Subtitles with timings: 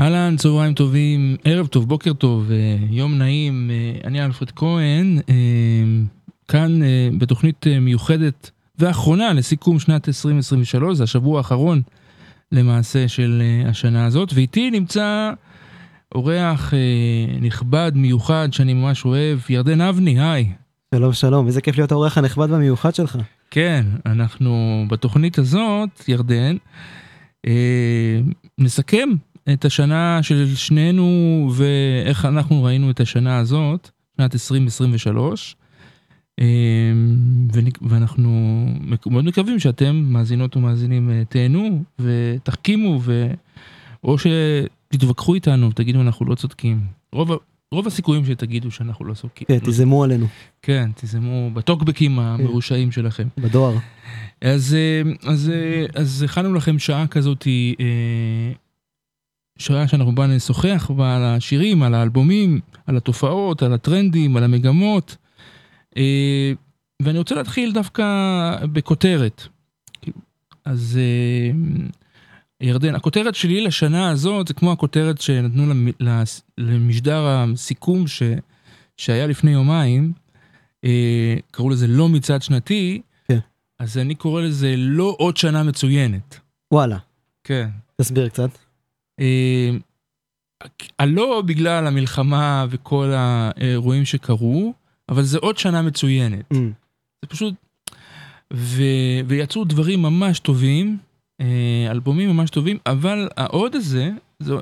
[0.00, 5.34] אהלן, צהריים טובים, ערב טוב, בוקר טוב, אה, יום נעים, אה, אני אלפרד כהן, אה,
[6.48, 6.80] כאן
[7.18, 11.82] בתוכנית מיוחדת ואחרונה לסיכום שנת 2023, זה השבוע האחרון
[12.52, 15.32] למעשה של השנה הזאת, ואיתי נמצא
[16.14, 16.74] אורח
[17.40, 20.48] נכבד, מיוחד, שאני ממש אוהב, ירדן אבני, היי.
[20.94, 23.18] שלום שלום, איזה כיף להיות האורח הנכבד והמיוחד שלך.
[23.50, 26.56] כן, אנחנו בתוכנית הזאת, ירדן,
[28.58, 29.08] נסכם
[29.52, 35.56] את השנה של שנינו ואיך אנחנו ראינו את השנה הזאת, שנת 2023.
[36.40, 36.46] אמ,
[37.82, 38.66] ואנחנו
[39.06, 43.30] מאוד מקווים שאתם מאזינות ומאזינים אה, תהנו ותחכימו ו...
[44.04, 46.80] או שתתווכחו איתנו ותגידו אנחנו לא צודקים.
[47.12, 47.30] רוב,
[47.72, 49.46] רוב הסיכויים שתגידו שאנחנו לא צודקים.
[49.48, 50.26] כן, תיזמו עלינו.
[50.62, 52.22] כן, תיזמו בטוקבקים כן.
[52.22, 53.28] המרושעים שלכם.
[53.38, 53.76] בדואר.
[54.40, 57.46] אז, אה, אז, אה, אז הכנו לכם שעה כזאת
[59.60, 65.16] שעה שאנחנו באים לשוחח על השירים, על האלבומים, על התופעות, על הטרנדים, על המגמות.
[65.96, 66.52] אה,
[67.02, 68.04] ואני רוצה להתחיל דווקא
[68.72, 69.42] בכותרת.
[70.64, 71.58] אז אה,
[72.60, 75.74] ירדן, הכותרת שלי לשנה הזאת זה כמו הכותרת שנתנו
[76.58, 78.22] למשדר הסיכום ש,
[78.96, 80.12] שהיה לפני יומיים,
[80.84, 83.38] אה, קראו לזה לא מצעד שנתי, כן.
[83.78, 86.40] אז אני קורא לזה לא עוד שנה מצוינת.
[86.72, 86.98] וואלה.
[87.44, 87.68] כן.
[88.00, 88.69] תסביר קצת.
[90.98, 94.74] הלא אה, בגלל המלחמה וכל האירועים שקרו,
[95.08, 96.52] אבל זה עוד שנה מצוינת.
[96.52, 96.56] Mm.
[97.22, 97.54] זה פשוט...
[98.52, 98.82] ו...
[99.26, 100.98] ויצאו דברים ממש טובים,
[101.40, 104.10] אה, אלבומים ממש טובים, אבל העוד הזה,
[104.40, 104.58] זו...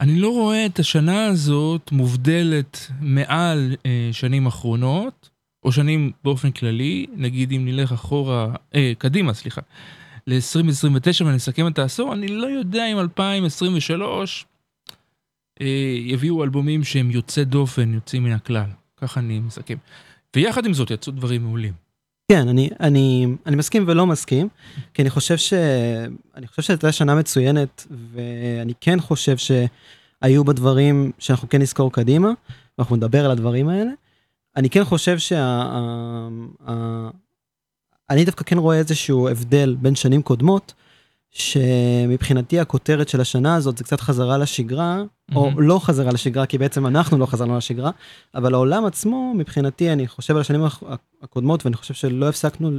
[0.00, 5.30] אני לא רואה את השנה הזאת מובדלת מעל אה, שנים אחרונות,
[5.64, 9.60] או שנים באופן כללי, נגיד אם נלך אחורה, אה, קדימה, סליחה.
[10.28, 14.46] ל-2029 ונסכם את העשור, אני לא יודע אם 2023
[15.60, 15.66] אה,
[16.00, 18.70] יביאו אלבומים שהם יוצא דופן, יוצאים מן הכלל.
[18.96, 19.76] ככה אני מסכם.
[20.36, 21.72] ויחד עם זאת יצאו דברים מעולים.
[22.32, 24.48] כן, אני, אני, אני מסכים ולא מסכים,
[24.94, 25.52] כי אני חושב ש...
[26.36, 32.30] אני חושב שהייתה שנה מצוינת, ואני כן חושב שהיו בה דברים שאנחנו כן נזכור קדימה,
[32.78, 33.90] ואנחנו נדבר על הדברים האלה.
[34.56, 35.62] אני כן חושב שה...
[38.10, 40.74] אני דווקא כן רואה איזשהו הבדל בין שנים קודמות,
[41.30, 45.36] שמבחינתי הכותרת של השנה הזאת זה קצת חזרה לשגרה, mm-hmm.
[45.36, 47.90] או לא חזרה לשגרה, כי בעצם אנחנו לא חזרנו לשגרה,
[48.34, 50.62] אבל העולם עצמו, מבחינתי, אני חושב על השנים
[51.22, 52.70] הקודמות, ואני חושב שלא הפסקנו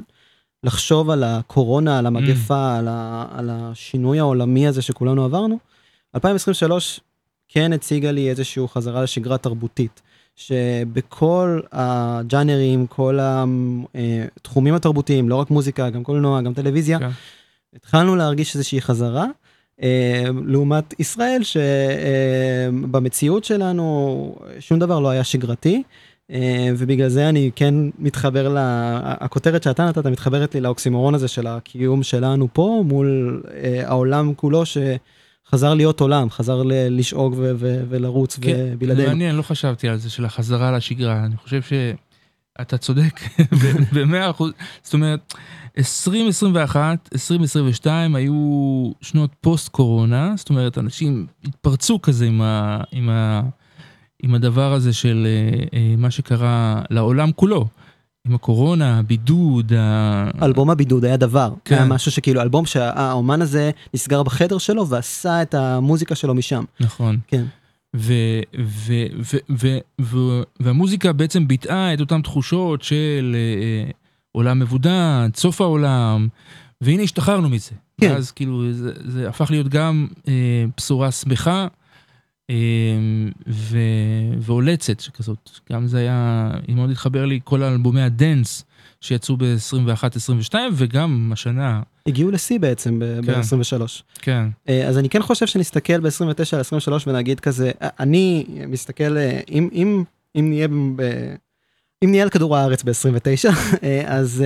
[0.63, 2.79] לחשוב על הקורונה, על המגפה, mm-hmm.
[2.79, 5.59] על, ה, על השינוי העולמי הזה שכולנו עברנו.
[6.16, 7.00] 2023
[7.47, 10.01] כן הציגה לי איזשהו חזרה לשגרה תרבותית.
[10.39, 17.09] שבכל הג'אנרים, כל התחומים התרבותיים, לא רק מוזיקה, גם קולנוע, גם טלוויזיה, כן.
[17.75, 19.25] התחלנו להרגיש איזושהי חזרה.
[19.83, 21.41] אה, לעומת ישראל
[22.81, 25.83] שבמציאות שלנו שום דבר לא היה שגרתי
[26.31, 28.56] אה, ובגלל זה אני כן מתחבר
[29.21, 34.66] לכותרת שאתה נתת מתחברת לי לאוקסימורון הזה של הקיום שלנו פה מול אה, העולם כולו
[34.66, 34.77] ש...
[35.52, 37.36] חזר להיות עולם, חזר לשאוג
[37.90, 39.08] ולרוץ כן, ובלעדינו.
[39.08, 43.20] מעניין, לא חשבתי על זה של החזרה לשגרה, אני חושב שאתה צודק
[43.96, 44.52] במאה אחוז,
[44.84, 45.34] זאת אומרת,
[45.78, 53.42] 2021, 2022 היו שנות פוסט קורונה, זאת אומרת, אנשים התפרצו כזה עם, ה, עם, ה,
[54.24, 57.68] עם הדבר הזה של אה, אה, מה שקרה לעולם כולו.
[58.28, 59.72] עם הקורונה, הבידוד.
[60.41, 61.75] אלבום הבידוד היה דבר, כן.
[61.75, 66.63] היה משהו שכאילו אלבום שהאומן הזה נסגר בחדר שלו ועשה את המוזיקה שלו משם.
[66.80, 67.18] נכון.
[67.28, 67.46] כן.
[67.96, 68.13] ו,
[68.59, 73.92] ו, ו, ו, ו, והמוזיקה בעצם ביטאה את אותן תחושות של אה,
[74.31, 76.27] עולם מבודד, סוף העולם,
[76.81, 77.71] והנה השתחררנו מזה.
[78.01, 78.12] כן.
[78.12, 81.68] ואז כאילו זה, זה הפך להיות גם אה, בשורה שמחה.
[82.50, 83.78] אמ, ו...
[84.40, 88.63] ועולצת שכזאת, גם זה היה, היא מאוד התחבר לי כל אלבומי הדנס
[89.01, 91.81] שיצאו ב-21-22 וגם השנה.
[92.07, 93.78] הגיעו לשיא בעצם ב-23.
[93.78, 93.86] כן.
[94.22, 94.48] כן.
[94.69, 99.40] אה, אז אני כן חושב שנסתכל ב-29 על 23 ונגיד כזה, אה, אני מסתכל, אה,
[99.52, 100.04] אם, אם,
[100.36, 101.02] אם נהיה ב...
[102.04, 103.50] אם נהיה על כדור הארץ ב-29,
[104.06, 104.44] אז...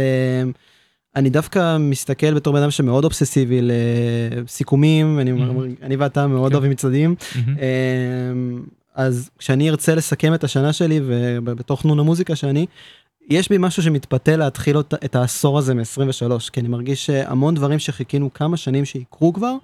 [1.15, 5.83] אני דווקא מסתכל בתור בן אדם שמאוד אובססיבי לסיכומים, אני, mm-hmm.
[5.85, 6.55] אני ואתה מאוד כן.
[6.55, 7.15] אוהבים מצעדים.
[7.19, 7.37] Mm-hmm.
[8.95, 12.65] אז כשאני ארצה לסכם את השנה שלי ובתוך נון המוזיקה שאני,
[13.29, 18.33] יש בי משהו שמתפתה להתחיל את העשור הזה מ-23, כי אני מרגיש שהמון דברים שחיכינו
[18.33, 19.55] כמה שנים שיקרו כבר,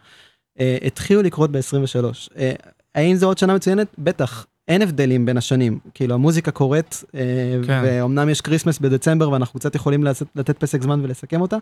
[0.60, 2.06] אה, התחילו לקרות ב-23.
[2.38, 2.52] אה,
[2.96, 3.88] האם זו עוד שנה מצוינת?
[3.98, 4.46] בטח.
[4.70, 7.22] אין הבדלים בין השנים, כאילו המוזיקה קורית, אה,
[7.68, 7.82] כן.
[7.86, 11.58] ואומנם יש כריסמס בדצמבר ואנחנו קצת יכולים לתת, לתת פסק זמן ולסכם אותה,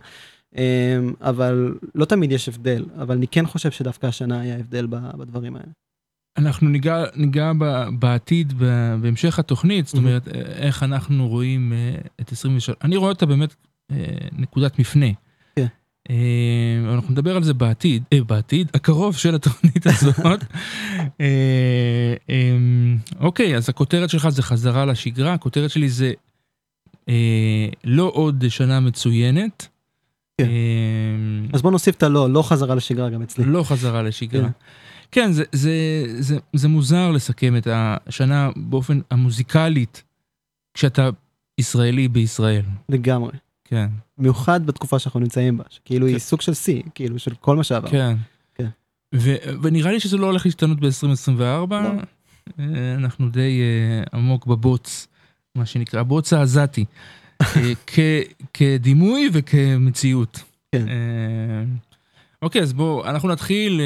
[0.58, 5.56] אה, אבל לא תמיד יש הבדל, אבל אני כן חושב שדווקא השנה היה הבדל בדברים
[5.56, 5.72] האלה.
[6.38, 7.52] אנחנו ניגע, ניגע
[8.00, 8.54] בעתיד
[9.02, 11.74] בהמשך התוכנית, זאת אומרת, איך אנחנו רואים
[12.22, 13.56] את 23, אני רואה אותה באמת
[14.32, 15.06] נקודת מפנה.
[15.56, 15.68] כן.
[16.94, 20.44] אנחנו נדבר על זה בעתיד, אה, בעתיד הקרוב של התוכנית הזאת.
[23.20, 26.14] אוקיי, אז הכותרת שלך זה חזרה לשגרה, הכותרת שלי זה
[27.84, 29.68] לא עוד שנה מצוינת.
[30.38, 30.48] כן.
[31.54, 33.46] אז בוא נוסיף את הלא, לא חזרה לשגרה גם אצלי.
[33.46, 34.44] לא חזרה לשגרה.
[34.44, 34.52] כן.
[35.12, 35.72] כן, זה, זה,
[36.20, 40.04] זה, זה מוזר לסכם את השנה באופן המוזיקלית,
[40.74, 41.10] כשאתה
[41.58, 42.66] ישראלי בישראל.
[42.90, 43.32] לגמרי.
[43.66, 43.88] כן.
[44.18, 46.14] במיוחד בתקופה שאנחנו נמצאים בה, שכאילו כן.
[46.14, 47.90] היא סוג של שיא, כאילו של כל מה שעבר.
[47.90, 48.16] כן.
[48.56, 48.68] כן.
[49.16, 51.42] ו- ונראה לי שזה לא הולך להשתנות ב-2024.
[51.72, 51.90] לא.
[52.60, 55.08] אה, אנחנו די uh, עמוק בבוץ,
[55.56, 56.86] מה שנקרא, הבוץ העזתי,
[57.42, 57.74] אה,
[58.54, 60.44] כדימוי וכמציאות.
[60.72, 60.86] כן.
[62.42, 63.82] אוקיי, אז בואו, אנחנו נתחיל.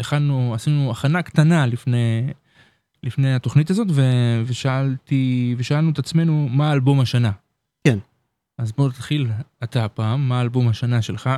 [0.00, 2.26] הכנו, עשינו הכנה קטנה לפני,
[3.02, 4.02] לפני התוכנית הזאת, ו,
[4.46, 7.30] ושאלתי, ושאלנו את עצמנו מה אלבום השנה.
[7.84, 7.98] כן.
[8.58, 9.26] אז בוא תתחיל
[9.64, 11.30] אתה הפעם, מה אלבום השנה שלך?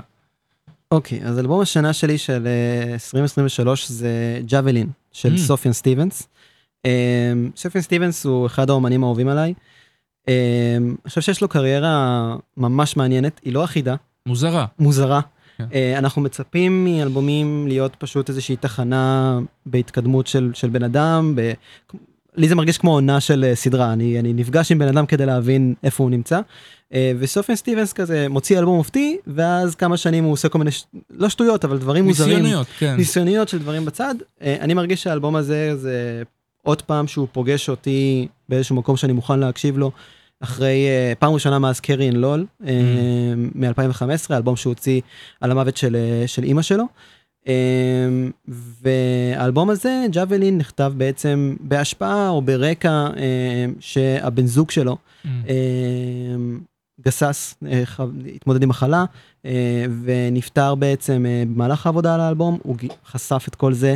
[0.90, 2.48] אוקיי, אז אלבום השנה שלי של
[2.92, 5.38] 2023 אה, זה ג'אבלין של mm.
[5.38, 6.28] סופיאן סטיבנס.
[6.86, 9.54] אה, סופיאן סטיבנס הוא אחד האומנים האהובים עליי.
[10.28, 13.94] אה, אני חושב שיש לו קריירה ממש מעניינת, היא לא אחידה.
[14.26, 14.66] מוזרה.
[14.78, 15.20] מוזרה.
[15.58, 15.64] כן.
[15.74, 21.32] אה, אנחנו מצפים מאלבומים להיות פשוט איזושהי תחנה בהתקדמות של, של בן אדם.
[21.36, 21.52] ב...
[22.36, 25.26] לי זה מרגיש כמו עונה של אה, סדרה, אני, אני נפגש עם בן אדם כדי
[25.26, 26.40] להבין איפה הוא נמצא.
[26.92, 30.86] אה, וסופיין סטיבנס כזה מוציא אלבום מופתי, ואז כמה שנים הוא עושה כל מיני, ש...
[31.10, 32.30] לא שטויות, אבל דברים מוזרים.
[32.30, 32.94] ניסיוניות, כן.
[32.96, 34.14] ניסיוניות של דברים בצד.
[34.40, 36.22] אני מרגיש שהאלבום הזה זה
[36.62, 39.90] עוד פעם שהוא פוגש אותי באיזשהו מקום שאני מוכן להקשיב לו.
[40.40, 42.66] אחרי uh, פעם ראשונה מאז קרי אין לול uh,
[43.54, 45.00] מ-2015 אלבום שהוא הוציא
[45.40, 45.96] על המוות של,
[46.26, 46.84] של אימא שלו.
[47.44, 47.48] Uh,
[48.82, 53.18] והאלבום הזה ג'אבלין נכתב בעצם בהשפעה או ברקע uh,
[53.80, 55.28] שהבן זוג שלו mm.
[57.00, 57.66] גסס uh,
[58.34, 59.04] התמודד עם מחלה
[59.42, 59.46] uh,
[60.04, 62.76] ונפטר בעצם uh, במהלך העבודה על האלבום הוא
[63.06, 63.94] חשף את כל זה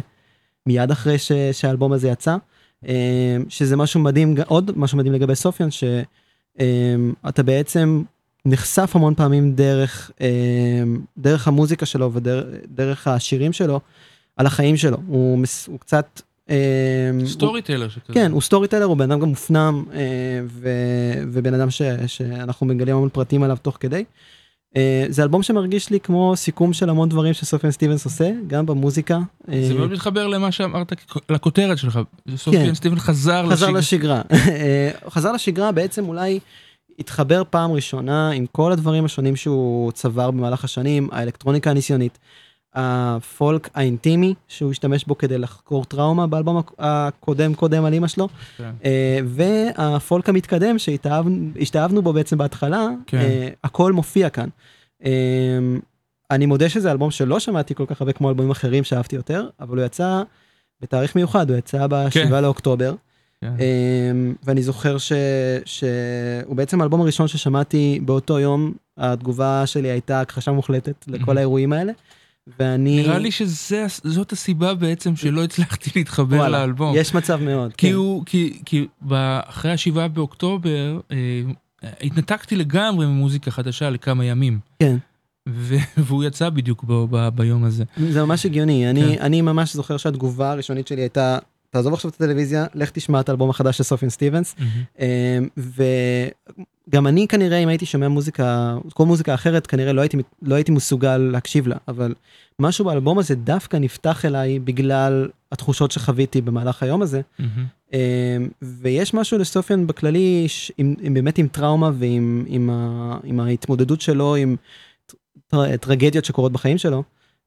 [0.67, 2.37] מיד אחרי ש, שהאלבום הזה יצא.
[3.49, 5.85] שזה משהו מדהים עוד משהו מדהים לגבי סופיאן ש...
[6.61, 8.03] אמ, אתה בעצם
[8.45, 10.11] נחשף המון פעמים דרך
[11.19, 13.81] דרך המוזיקה שלו ודרך השירים שלו
[14.37, 16.21] על החיים שלו הוא, הוא קצת.
[17.27, 18.13] storyteller שכזה.
[18.13, 20.01] כן הוא storyteller הוא בן אדם גם מופנם אה,
[21.33, 21.69] ובן אדם
[22.07, 24.05] שאנחנו מגלים המון פרטים עליו תוך כדי.
[24.75, 29.19] אה, זה אלבום שמרגיש לי כמו סיכום של המון דברים שסופיאן סטיבנס עושה גם במוזיקה.
[29.47, 30.93] זה מאוד מתחבר למה שאמרת
[31.31, 32.01] לכותרת שלך
[32.37, 32.75] סופיאן כן.
[32.75, 34.23] סטיבנס חזר, חזר לשגרה.
[35.15, 36.41] חזר לשגרה בעצם אולי
[36.99, 42.19] התחבר פעם ראשונה עם כל הדברים השונים שהוא צבר במהלך השנים האלקטרוניקה הניסיונית.
[42.75, 48.71] הפולק האינטימי שהוא השתמש בו כדי לחקור טראומה באלבום הקודם קודם על אמא שלו כן.
[48.85, 53.19] אה, והפולק המתקדם שהשתאבנו בו בעצם בהתחלה כן.
[53.19, 54.49] אה, הכל מופיע כאן.
[55.05, 55.11] אה,
[56.31, 59.79] אני מודה שזה אלבום שלא שמעתי כל כך הרבה כמו אלבומים אחרים שאהבתי יותר אבל
[59.79, 60.23] הוא יצא
[60.81, 62.43] בתאריך מיוחד הוא יצא בשבעה כן.
[62.43, 62.95] לאוקטובר.
[63.41, 63.55] כן.
[64.45, 65.13] ואני זוכר ש...
[65.65, 71.93] שהוא בעצם האלבום הראשון ששמעתי באותו יום התגובה שלי הייתה הכחשה מוחלטת לכל האירועים האלה.
[72.59, 73.03] ואני...
[73.03, 76.95] נראה לי שזאת הסיבה בעצם שלא הצלחתי להתחבר וואלה, לאלבום.
[76.97, 77.73] יש מצב מאוד.
[77.73, 77.95] כי כן.
[77.95, 78.87] הוא, כי, כי
[79.45, 81.43] אחרי השבעה באוקטובר, אה,
[82.01, 84.59] התנתקתי לגמרי ממוזיקה חדשה לכמה ימים.
[84.79, 84.97] כן.
[85.97, 87.85] והוא יצא בדיוק ב, ב, ביום הזה.
[88.11, 88.89] זה ממש הגיוני, כן.
[88.89, 91.39] אני, אני ממש זוכר שהתגובה הראשונית שלי הייתה,
[91.71, 94.55] תעזוב עכשיו את הטלוויזיה, לך תשמע את האלבום החדש של סופיין סטיבנס.
[94.59, 95.61] Mm-hmm.
[96.89, 100.73] וגם אני כנראה, אם הייתי שומע מוזיקה, כל מוזיקה אחרת, כנראה לא הייתי, לא הייתי
[100.73, 102.15] מסוגל להקשיב לה, אבל
[102.59, 107.21] משהו באלבום הזה דווקא נפתח אליי בגלל התחושות שחוויתי במהלך היום הזה.
[107.41, 107.95] Mm-hmm.
[108.63, 110.47] ויש משהו לסופיין בכללי,
[110.79, 114.57] עם, עם באמת עם טראומה ועם עם ה, עם ההתמודדות שלו, עם
[115.81, 117.03] טרגדיות שקורות בחיים שלו,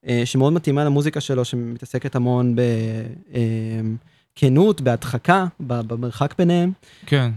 [0.08, 2.62] אה, שמאוד מתאימה למוזיקה שלו, שמתעסקת המון ב...
[4.36, 6.72] כנות, בהדחקה, במרחק ביניהם.
[7.06, 7.32] כן.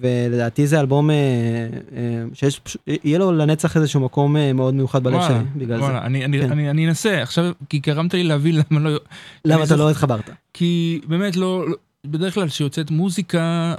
[0.00, 1.10] ולדעתי זה אלבום
[2.34, 5.98] שיש, יהיה לו לנצח איזשהו מקום מאוד מיוחד בלב שלי, בגלל זה.
[5.98, 6.52] אני, אני, כן.
[6.52, 9.00] אני, אני אנסה, עכשיו, כי גרמת לי להבין למה לא...
[9.44, 10.30] למה אתה לא התחברת?
[10.52, 13.74] כי באמת לא, לא בדרך כלל כשיוצאת מוזיקה,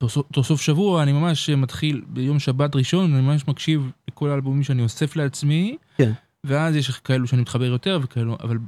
[0.00, 4.82] באותו סוף שבוע אני ממש מתחיל ביום שבת ראשון, אני ממש מקשיב לכל האלבומים שאני
[4.82, 6.12] אוסף לעצמי, כן.
[6.44, 8.58] ואז יש כאלו שאני מתחבר יותר וכאלו, אבל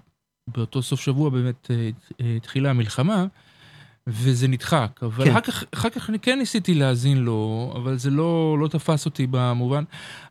[0.57, 1.91] באותו סוף שבוע באמת אה,
[2.21, 3.27] אה, התחילה המלחמה,
[4.07, 5.01] וזה נדחק.
[5.03, 5.31] אבל כן.
[5.31, 9.27] אחר, כך, אחר כך אני כן ניסיתי להאזין לו, אבל זה לא, לא תפס אותי
[9.31, 9.85] במובן.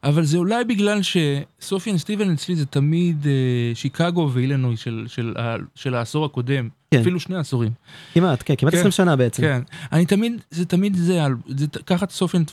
[0.04, 5.64] אבל זה אולי בגלל שסופיאן סטיבן אצלי זה תמיד אה, שיקגו ואילנוי של, של, של,
[5.76, 6.70] של העשור הקודם.
[6.92, 7.00] כן.
[7.02, 7.72] אפילו שני עשורים.
[8.14, 9.44] כמעט, כן, כמעט כן, 20 שנה בעצם.
[9.44, 12.44] כן, אני תמיד, זה תמיד זה, זה ככה סופיאן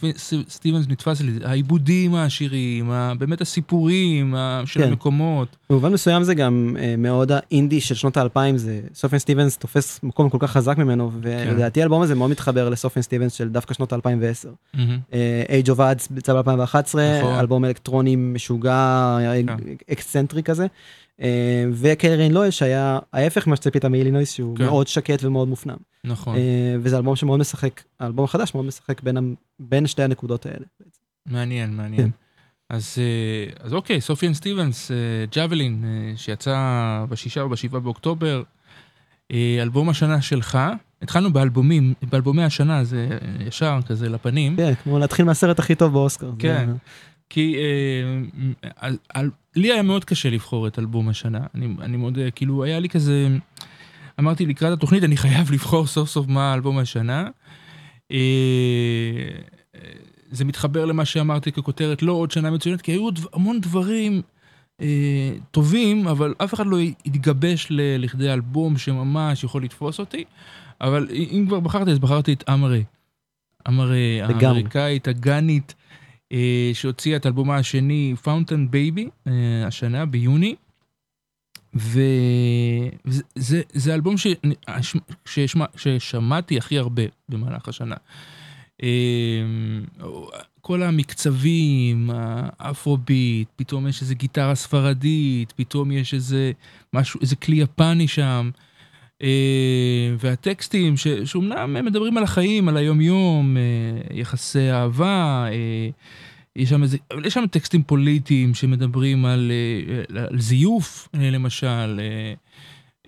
[0.48, 4.88] סטיבנס נתפס לי, העיבודים העשירים, באמת הסיפורים של כן.
[4.88, 5.56] המקומות.
[5.70, 10.30] במובן מסוים זה גם אה, מאוד האינדי של שנות האלפיים, זה סופיאן סטיבנס תופס מקום
[10.30, 11.80] כל כך חזק ממנו, ולדעתי כן.
[11.80, 14.48] האלבום הזה מאוד מתחבר לסופיאן סטיבנס של דווקא שנות 2010.
[14.48, 14.78] אהמ.
[15.64, 17.34] Age of Adz בצד 2011, נכון.
[17.34, 19.54] אלבום אלקטרוני משוגע, כן.
[19.92, 20.66] אקסצנטרי כזה.
[21.20, 24.64] אה, וקרין לואל שהיה ההפך ממה שציפית מאילינויס שהוא כן.
[24.64, 25.76] מאוד שקט ומאוד מופנם.
[26.04, 26.36] נכון.
[26.36, 30.66] אה, וזה אלבום שמאוד משחק, האלבום החדש מאוד משחק בין, בין שתי הנקודות האלה.
[31.26, 32.02] מעניין, מעניין.
[32.02, 32.08] כן.
[32.70, 34.90] אז, אה, אז אוקיי, סופיאן סטיבנס,
[35.34, 35.84] ג'אבלין,
[36.16, 38.42] שיצא בשישה או בשבעה באוקטובר,
[39.32, 40.58] אלבום השנה שלך,
[41.02, 43.08] התחלנו באלבומים, באלבומי השנה, זה
[43.46, 44.56] ישר כזה לפנים.
[44.56, 46.30] כן, כמו להתחיל מהסרט הכי טוב באוסקר.
[46.38, 46.70] כן.
[47.30, 47.56] כי
[49.56, 51.40] לי היה מאוד קשה לבחור את אלבום השנה.
[51.54, 53.28] אני, אני מאוד, אה, כאילו, היה לי כזה,
[54.20, 57.28] אמרתי לקראת התוכנית, אני חייב לבחור סוף סוף מה אלבום השנה.
[58.12, 58.18] אה,
[60.30, 64.22] זה מתחבר למה שאמרתי ככותרת, לא עוד שנה מצוינת, כי היו המון דברים
[64.80, 70.24] אה, טובים, אבל אף אחד לא התגבש ל, לכדי אלבום שממש יכול לתפוס אותי.
[70.80, 72.84] אבל אם כבר בחרתי, אז בחרתי את אמרי.
[73.68, 75.74] אמרי, האמריקאית, הגאנית.
[76.34, 78.14] אה, שהוציאה את אלבומה השני,
[78.72, 80.54] Baby, אה, השנה, ביוני.
[81.74, 84.26] וזה אלבום ש...
[85.24, 85.64] ששמע...
[85.76, 87.96] ששמעתי הכי הרבה במהלך השנה.
[88.82, 88.88] אה,
[90.60, 92.10] כל המקצבים,
[92.58, 96.52] האפרוביט, פתאום יש איזה גיטרה ספרדית, פתאום יש איזה
[96.92, 98.50] משהו, איזה כלי יפני שם.
[100.18, 103.56] והטקסטים שאומנם מדברים על החיים, על היום-יום,
[104.14, 105.46] יחסי אהבה,
[106.56, 109.52] יש שם איזה, יש שם טקסטים פוליטיים שמדברים על,
[110.16, 112.34] אה, על זיוף למשל, אה,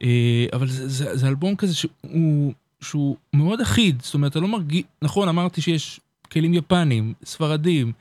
[0.03, 4.49] אה, אבל זה, זה, זה אלבום כזה שהוא, שהוא מאוד אחיד, זאת אומרת, אתה לא
[4.49, 6.01] מרגיש, נכון, אמרתי שיש
[6.33, 7.93] כלים יפנים, ספרדים,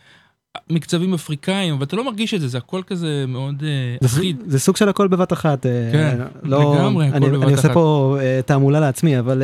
[0.70, 3.64] מקצבים אפריקאים, אבל אתה לא מרגיש את זה, זה הכל כזה מאוד
[4.02, 4.44] זה אחיד.
[4.48, 5.66] זה סוג של הכל בבת אחת.
[5.92, 7.48] כן, לא, לגמרי הכל אני, בבת אני אחת.
[7.48, 9.44] אני עושה פה תעמולה לעצמי, אבל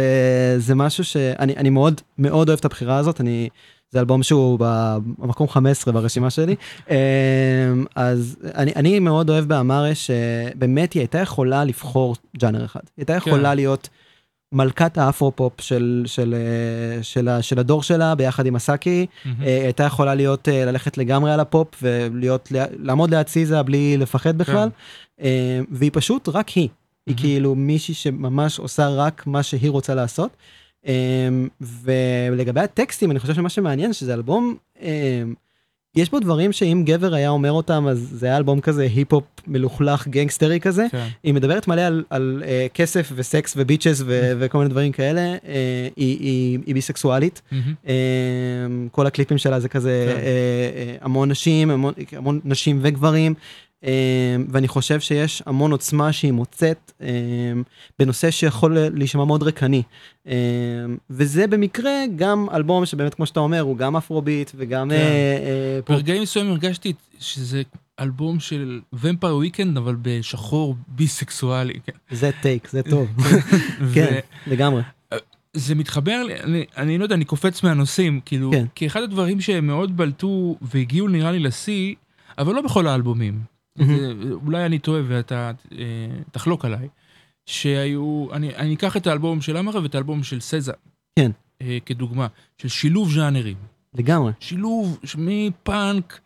[0.57, 3.49] זה משהו שאני אני מאוד מאוד אוהב את הבחירה הזאת, אני...
[3.91, 6.55] זה אלבום שהוא במקום 15 ברשימה שלי.
[6.89, 6.95] אמ,
[7.95, 12.79] אז אני, אני מאוד אוהב באמרה שבאמת היא הייתה יכולה לבחור ג'אנר אחד.
[12.83, 13.55] היא הייתה יכולה כן.
[13.55, 13.89] להיות
[14.51, 16.35] מלכת האפרו-פופ של, של,
[17.01, 19.05] של, של, של הדור שלה ביחד עם אסאקה.
[19.05, 19.27] אהמ.
[19.39, 24.37] היא הייתה יכולה להיות, אה, ללכת לגמרי על הפופ ולהיות, לעמוד ליד סיזה בלי לפחד
[24.37, 24.69] בכלל.
[25.17, 25.25] כן.
[25.25, 26.69] אמ, והיא פשוט רק היא.
[27.07, 30.37] היא כאילו מישהי שממש עושה רק מה שהיא רוצה לעשות.
[30.85, 30.87] Um,
[31.61, 34.81] ולגבי הטקסטים אני חושב שמה שמעניין שזה אלבום um,
[35.95, 40.07] יש בו דברים שאם גבר היה אומר אותם אז זה היה אלבום כזה היפ-הופ מלוכלך
[40.07, 41.07] גנגסטרי כזה כן.
[41.23, 45.45] היא מדברת מלא על, על uh, כסף וסקס וביצ'ס ו- וכל מיני דברים כאלה uh,
[45.95, 47.55] היא, היא, היא ביסקסואלית mm-hmm.
[47.85, 47.89] אה,
[48.91, 50.19] כל הקליפים שלה זה כזה כן.
[50.19, 53.33] אה, אה, המון נשים המון, המון נשים וגברים
[54.49, 57.63] ואני חושב שיש המון עוצמה שהיא מוצאת אמ,
[57.99, 59.83] בנושא שיכול להישמע מאוד ריקני.
[60.25, 60.31] אמ,
[61.09, 64.89] וזה במקרה גם אלבום שבאמת כמו שאתה אומר הוא גם אפרוביט וגם...
[64.89, 64.95] כן.
[64.95, 67.61] אה, אה, ברגעים מסוימים הרגשתי שזה
[67.99, 71.79] אלבום של Vampire Weekend אבל בשחור ביסקסואלי.
[71.85, 71.91] כן.
[72.11, 73.07] זה take זה טוב.
[73.95, 74.81] כן לגמרי.
[75.53, 78.65] זה מתחבר לי, אני, אני לא יודע, אני קופץ מהנושאים, כאילו, כן.
[78.75, 81.95] כי אחד הדברים שהם מאוד בלטו והגיעו נראה לי לשיא,
[82.37, 83.50] אבל לא בכל האלבומים.
[84.45, 85.77] אולי אני טועה ואתה אה,
[86.31, 86.87] תחלוק עליי,
[87.45, 90.71] שהיו, אני, אני אקח את האלבום של אמרה ואת האלבום של סזה.
[91.19, 91.31] כן.
[91.61, 93.57] אה, כדוגמה, של שילוב ז'אנרים.
[93.93, 94.31] לגמרי.
[94.39, 96.19] שילוב מפאנק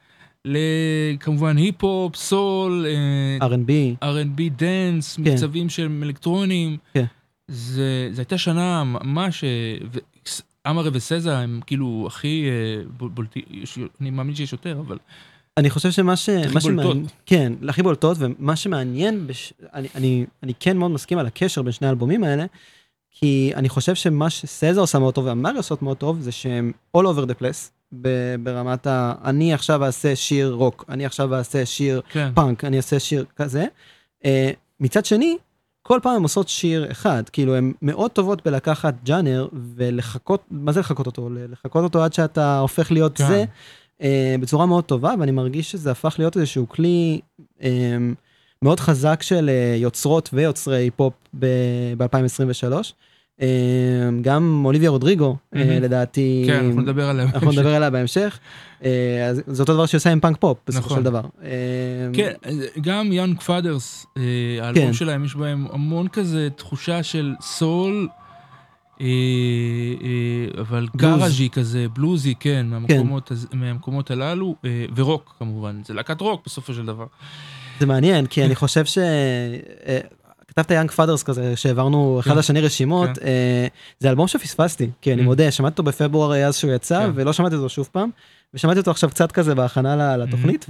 [0.45, 5.21] לכמובן היפ-הופ, סול, אה, R&B, R&B dance, כן.
[5.21, 6.77] מקצבים של אלקטרונים.
[6.93, 7.05] כן.
[7.47, 9.43] זה, זה הייתה שנה ממש,
[10.69, 12.45] אמרה וסזה הם כאילו הכי
[12.97, 13.43] בולטים,
[14.01, 14.97] אני מאמין שיש יותר, אבל
[15.57, 16.29] אני חושב שמה ש...
[16.29, 16.97] הכי בולטות.
[17.25, 19.53] כן, הכי בולטות, ומה שמעניין, בש...
[19.73, 22.45] אני, אני, אני כן מאוד מסכים על הקשר בין שני האלבומים האלה,
[23.11, 27.01] כי אני חושב שמה שסזה עושה מאוד טוב ואמרה עושות מאוד טוב זה שהם all
[27.01, 27.69] over the place
[28.01, 29.13] ב- ברמת ה...
[29.23, 32.31] אני עכשיו אעשה שיר רוק, אני עכשיו אעשה שיר כן.
[32.35, 33.65] פאנק, אני אעשה שיר כזה.
[34.23, 34.27] אה,
[34.79, 35.37] מצד שני,
[35.81, 40.79] כל פעם הן עושות שיר אחד, כאילו הן מאוד טובות בלקחת ג'אנר ולחקות, מה זה
[40.79, 41.29] לחקות אותו?
[41.31, 43.27] לחקות אותו עד שאתה הופך להיות כן.
[43.27, 43.45] זה,
[44.01, 44.03] אה,
[44.39, 47.19] בצורה מאוד טובה, ואני מרגיש שזה הפך להיות איזשהו כלי
[47.59, 47.63] אמ,
[48.61, 52.73] מאוד חזק של אה, יוצרות ויוצרי פופ ב-2023.
[53.39, 53.43] אמ,
[54.21, 55.83] גם אוליביה רודריגו, אה, מהמם.
[55.83, 57.29] לדעתי, כן, אנחנו נדבר עליהם.
[57.33, 58.39] אנחנו נדבר עליה בהמשך.
[58.83, 60.97] אה, אז זה אותו דבר שהיא עושה עם פאנק פופ בסופו נכון.
[60.97, 61.21] של דבר.
[61.43, 61.49] אה,
[62.13, 62.33] כן,
[62.81, 64.23] גם יאנג פאדרס, אה,
[64.61, 64.93] האלבום כן.
[64.93, 68.24] שלהם, יש בהם המון כזה תחושה של סול, אה, אה,
[70.59, 71.01] אבל בלוז.
[71.19, 76.73] גאראז'י כזה, בלוזי, כן, מהמקומות, הז- מהמקומות הללו, אה, ורוק כמובן, זה להקת רוק בסופו
[76.73, 77.05] של דבר.
[77.79, 78.97] זה מעניין כי אני חושב ש...
[78.97, 79.99] אה,
[80.47, 82.37] כתבת יאנג פאדרס כזה שהעברנו אחד כן.
[82.37, 83.25] לשני רשימות כן.
[83.25, 83.67] אה,
[83.99, 85.25] זה אלבום שפספסתי כי אני אמ.
[85.25, 87.11] מודה שמעתי אותו בפברואר אז שהוא יצא כן.
[87.15, 88.09] ולא שמעתי אותו שוב פעם
[88.53, 90.65] ושמעתי אותו עכשיו קצת כזה בהכנה ל- לתוכנית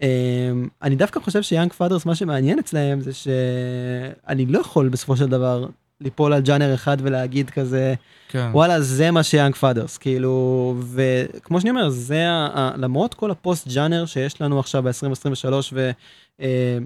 [0.00, 5.66] ואני דווקא חושב שיאנג פאדרס מה שמעניין אצלהם זה שאני לא יכול בסופו של דבר
[6.00, 7.94] ליפול על ג'אנר אחד ולהגיד כזה
[8.28, 13.30] כן, וואלה זה מה שיאנג פאדרס כאילו וכמו שאני אומר זה ה- ה- למרות כל
[13.30, 15.74] הפוסט ג'אנר שיש לנו עכשיו ב-2023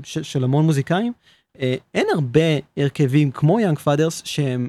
[0.07, 1.13] ושל המון מוזיקאים
[1.61, 2.41] אה, אין הרבה
[2.77, 4.69] הרכבים כמו יאנג פאדרס שהם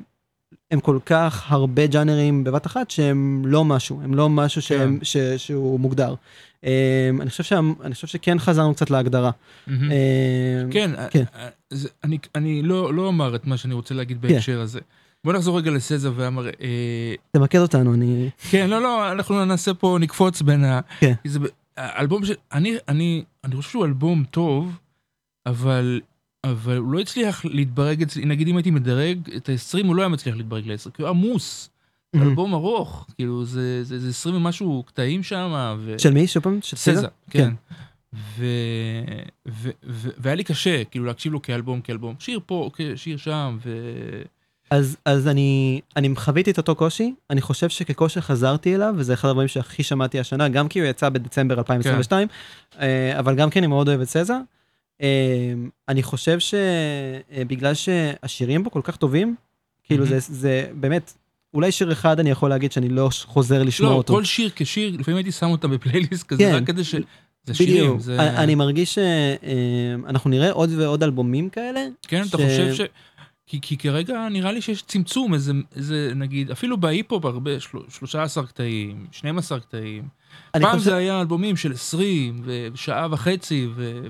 [0.72, 5.18] הם כל כך הרבה ג'אנרים בבת אחת שהם לא משהו הם לא משהו שהם, ש,
[5.18, 6.16] שהוא מוגדר.
[6.66, 6.72] אה,
[7.22, 9.32] אני חושב שה- אני חושב שכן חזרנו קצת להגדרה.
[9.68, 9.92] מהמם.
[9.92, 9.98] אה,
[10.72, 11.24] כן, כן.
[11.36, 11.50] אה,
[12.04, 14.80] אני- אני לא לא אומר את מה שאני רוצה להגיד בהקשר הזה.
[15.24, 19.98] בוא נחזור רגע לסזה ואמר, אה, תמקד אותנו אני כן, לא, לא, אנחנו נעשה פה,
[20.02, 20.80] נקפוץ בין ה...
[21.00, 21.14] כן.
[21.26, 21.40] זה,
[21.78, 22.32] האלבום ש...
[22.54, 24.78] אני, אני, אני חושב שהוא אלבום טוב,
[25.46, 26.02] אבל,
[26.44, 30.10] אבל הוא לא הצליח להתברג אצלי, נגיד אם הייתי מדרג את ה-20, הוא לא היה
[30.10, 31.70] מצליח להתברג ל-10, כי הוא עמוס.
[32.22, 36.00] אלבום ארוך, כאילו זה, זה, זה 20 ומשהו קטעים שם, ו...
[36.00, 37.40] של מי שוב פעם של סזה, כן.
[37.40, 37.54] כן.
[38.14, 38.46] ו...
[39.48, 39.70] ו...
[39.86, 40.10] ו...
[40.18, 42.16] והיה לי קשה, כאילו, להקשיב לו כאלבום, כאלבום.
[42.20, 43.72] שיר פה, שיר שם, ו...
[44.70, 49.30] אז אז אני אני חוויתי את אותו קושי אני חושב שכקושי חזרתי אליו וזה אחד
[49.30, 52.28] הדברים שהכי שמעתי השנה גם כי הוא יצא בדצמבר 2022
[52.80, 54.38] אה, אבל גם כי אני מאוד אוהב את סזה.
[55.02, 55.54] אה,
[55.90, 59.36] אני חושב שבגלל שהשירים בו כל כך טובים
[59.84, 60.20] כאילו זה מהמם.
[60.20, 61.14] זה באמת
[61.56, 64.14] אולי שיר אחד אני יכול להגיד שאני לא חוזר לשמוע לא, אותו.
[64.14, 66.56] כל שיר כשיר, לפעמים הייתי שם אותה בפלייליסט כזה, כן.
[66.56, 66.96] רק כדי ש...
[67.46, 68.00] זה שירים, בדיוק.
[68.00, 68.20] זה...
[68.20, 71.86] אני אני מרגיש שאנחנו נראה עוד ועוד אלבומים כאלה.
[72.08, 72.82] כן, אתה ש- חושב ש...
[73.48, 78.46] כי, כי כרגע נראה לי שיש צמצום, איזה, איזה נגיד, אפילו בהיפ-הופ הרבה, של, 13
[78.46, 80.04] קטעים, 12 קטעים.
[80.52, 82.42] פעם חושב- זה היה אלבומים של 20
[82.74, 84.02] ושעה וחצי, ו...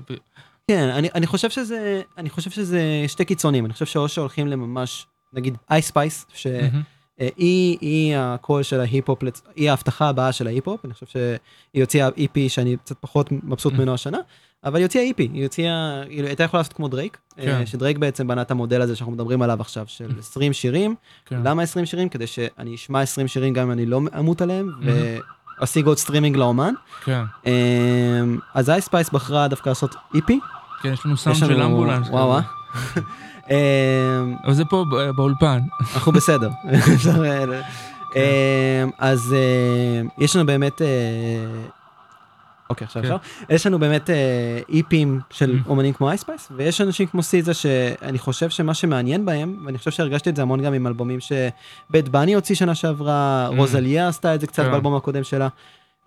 [0.70, 5.06] כן, אני, אני חושב שזה, אני חושב שזה שתי קיצונים, אני חושב שאו שהולכים לממש,
[5.32, 6.52] נגיד אייס ספייס, שהיא
[7.18, 7.30] מהמם.
[7.80, 9.22] היא הקול של ההיפ-הופ,
[9.56, 13.94] היא ההבטחה הבאה של ההיפ-הופ, אני חושב שהיא הוציאה EP שאני קצת פחות מבסוט ממנו
[13.94, 14.18] השנה,
[14.64, 17.48] אבל היא הוציאה EP, היא הוציאה, היא הייתה יכולה לעשות כמו דרייק, כן.
[17.48, 20.94] אה, שדרייק בעצם בנה את המודל הזה שאנחנו מדברים עליו עכשיו, של 20 שירים,
[21.26, 21.40] כן.
[21.44, 22.08] למה 20 שירים?
[22.08, 25.20] כדי שאני אשמע 20 שירים גם אם אני לא אמות עליהם, מהמם.
[25.60, 26.74] ואשיג עוד סטרימינג לאומן.
[27.04, 27.52] כן, אה,
[28.54, 30.40] אז אייס ספייס בחרה דווקא לעשות EP.
[30.82, 32.08] כן, יש לנו סאונד של אמבולנס.
[32.08, 32.32] וואו.
[32.32, 32.40] אה,
[34.44, 35.60] אבל זה פה ב- באולפן.
[35.94, 36.50] אנחנו בסדר.
[36.94, 37.44] אפשר, אה,
[38.16, 40.86] אה, אז אה, יש לנו באמת, אה,
[42.70, 43.12] אוקיי עכשיו כן.
[43.12, 43.16] אפשר,
[43.54, 44.14] יש לנו באמת אה,
[44.68, 45.68] EP ים של אהם.
[45.68, 49.90] אומנים כמו אייס ספייס, ויש אנשים כמו סיזה שאני חושב שמה שמעניין בהם, ואני חושב
[49.90, 53.56] שהרגשתי את זה המון גם עם אלבומים שבאד באני הוציא שנה שעברה, אהם.
[53.56, 54.70] רוזליה עשתה את זה קצת כן.
[54.70, 55.48] באלבום הקודם שלה.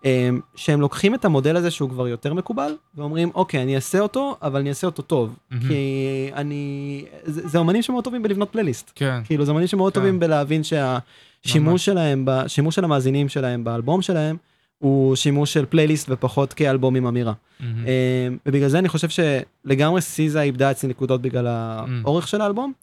[0.06, 4.38] אה, שהם לוקחים את המודל הזה שהוא כבר יותר מקובל ואומרים אוקיי אני אעשה אותו
[4.42, 5.68] אבל אני אעשה אותו טוב מהמם.
[5.68, 10.00] כי אני זה, זה אומנים שמאוד טובים בלבנות פלייליסט כן, כאילו זה אמנים שמאוד כן.
[10.00, 11.86] טובים בלהבין שהשימוש ממש.
[11.86, 14.38] שלהם, השימוש של המאזינים שלהם באלבום שלהם,
[14.78, 17.34] הוא שימוש של פלייליסט ופחות כאלבום עם אמירה.
[17.62, 22.74] אה, ובגלל זה אני חושב שלגמרי סיזה איבדה אצלי נקודות בגלל האורך של האלבום,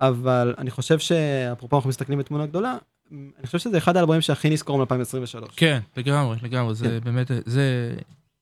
[0.00, 2.76] אבל אני חושב שאפרופו אנחנו מסתכלים בתמונה גדולה,
[3.12, 5.46] אני חושב שזה אחד האלבומים שהכי נזכור מ-2023.
[5.56, 6.98] כן, לגמרי, לגמרי, זה כן.
[7.04, 7.94] באמת, זה...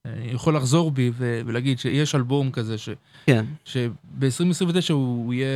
[0.07, 2.89] אני יכול לחזור בי ו- ולהגיד שיש אלבום כזה ש-
[3.27, 3.45] כן.
[3.65, 5.47] שב-2029 הוא יהיה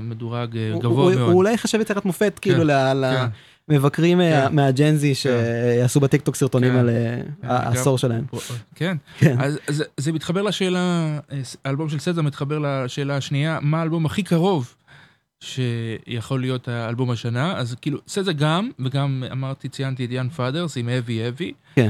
[0.00, 1.28] מדורג אה, הוא- גבוה הוא- מאוד.
[1.30, 2.96] הוא אולי חשב יצירת מופת כאילו כן.
[3.68, 4.54] למבקרים מה- כן.
[4.56, 6.76] מהג'נזי שיעשו בטיקטוק סרטונים.
[6.76, 8.24] על אה, העשור שלהם.
[8.74, 8.96] כן.
[9.38, 11.18] אז אז זה מתחבר לשאלה,
[11.64, 14.74] האלבום של סזה מתחבר לשאלה השנייה, מה האלבום הכי קרוב
[15.40, 20.88] שיכול להיות האלבום השנה, אז כאילו סזה גם, וגם אמרתי, ציינתי את יאנג פאדרס עם
[20.88, 21.52] heavy heavy.
[21.74, 21.88] כן.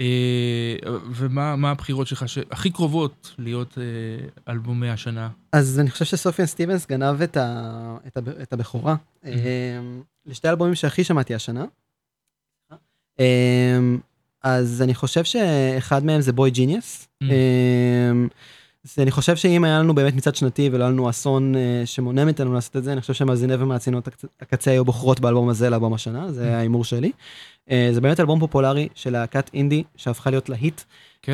[0.00, 0.76] אה,
[1.14, 5.28] ומה מה הבחירות שלך שהכי קרובות להיות אה, אלבומי השנה?
[5.52, 8.96] אז אני חושב שסופיאן סטיבנס גנב את, ה, את, ה, את הבכורה.
[9.24, 9.32] אה,
[10.26, 11.64] לשתי האלבומים שהכי שמעתי השנה.
[14.42, 17.08] אז אני חושב שאחד מהם זה בוי ג'יניוס.
[18.86, 18.88] אמ.
[18.90, 22.24] אז אני חושב שאם היה לנו באמת מצעד שנתי ולא היה לנו אסון אה, שמונע
[22.24, 25.94] מאיתנו לעשות את זה, אני חושב שמאזיני ומאזינות הקצ- הקצה היו בוחרות באלבום הזה לאלבום
[25.94, 27.10] השנה, זה ההימור שלי.
[27.70, 30.80] אה, זה באמת אלבום פופולרי של להקת אינדי שהפכה להיות להיט.
[31.22, 31.32] כן,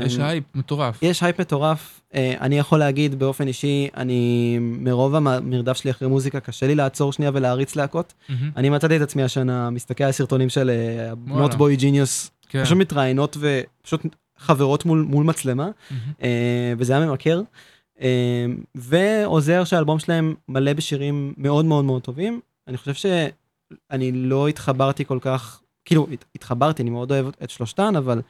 [0.00, 0.98] אה, יש הייפ מטורף.
[1.02, 6.66] יש הייפ מטורף, אני יכול להגיד באופן אישי, אני מרוב המרדף שלי אחרי מוזיקה, קשה
[6.66, 8.14] לי לעצור שנייה ולהעריץ להקות.
[8.28, 8.50] מהמם.
[8.56, 10.70] אני מצאתי את עצמי השנה, מסתכל על סרטונים של
[11.18, 11.54] בנות.
[11.54, 12.64] בוי ג'יניוס, כן.
[12.64, 14.00] פשוט מתראיינות ופשוט
[14.38, 15.68] חברות מול, מול מצלמה.
[16.22, 16.28] אה,
[16.78, 17.40] וזה היה ממכר.
[18.00, 22.40] אה, ועוזר שהאלבום שלהם מלא בשירים מאוד מאוד מאוד טובים.
[22.68, 27.96] אני חושב שאני לא התחברתי כל כך, כאילו הת- התחברתי, אני מאוד אוהב את שלושתן,
[27.96, 28.20] אבל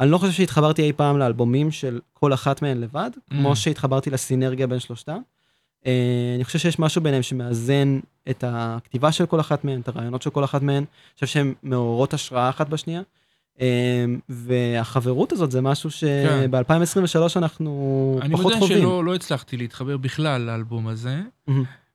[0.00, 4.66] אני לא חושב שהתחברתי אי פעם לאלבומים של כל אחת מהן לבד, כמו שהתחברתי לסינרגיה
[4.66, 5.18] בין שלושתן.
[5.86, 5.92] אה,
[6.36, 7.98] אני חושב שיש משהו ביניהם שמאזן
[8.30, 10.76] את הכתיבה של כל אחת מהן, את הרעיונות של כל אחת מהן.
[10.76, 10.84] אני
[11.14, 13.02] חושב שהן מעוררות השראה אחת בשנייה.
[13.60, 15.96] אה, והחברות הזאת זה משהו כן.
[16.50, 18.78] שב-2023 אנחנו אני פחות מודה חווים.
[18.78, 21.20] שלא לא הצלחתי להתחבר בכלל לאלבום הזה.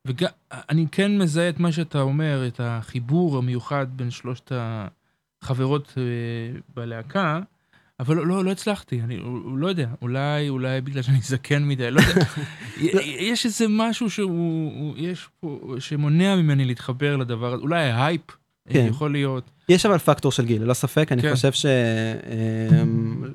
[0.05, 4.51] ואני כן מזהה את מה שאתה אומר, את החיבור המיוחד בין שלושת
[5.41, 6.03] החברות אה,
[6.75, 7.39] בלהקה,
[7.99, 9.19] אבל לא, לא, הצלחתי, אני
[9.57, 12.25] לא יודע, אולי, אולי בגלל שאני זקן מדי, לא יודע.
[13.31, 18.21] יש איזה משהו שהוא, הוא- יש פה, שמונע ממני להתחבר לדבר הזה, אולי ההייפ,
[18.69, 18.87] כן.
[18.89, 19.43] יכול להיות.
[19.69, 21.35] יש אבל פקטור של גיל, ללא ספק, אני כן.
[21.35, 21.65] חושב ש...
[21.65, 22.83] אה,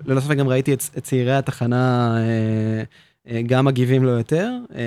[0.07, 2.83] ללא ספק גם ראיתי את, את צעירי התחנה אה,
[3.29, 4.51] אה, גם מגיבים לו יותר.
[4.75, 4.85] אה,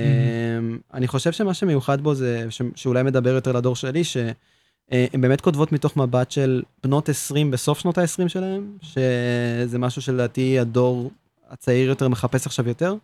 [0.94, 5.72] אני חושב שמה שמיוחד בו זה, ש, שאולי מדבר יותר לדור שלי, שהם באמת כותבות
[5.72, 11.12] מתוך מבט של בנות 20 בסוף שנות ה-20 שלהם, שזה משהו שלדעתי הדור
[11.50, 12.96] הצעיר יותר מחפש עכשיו יותר.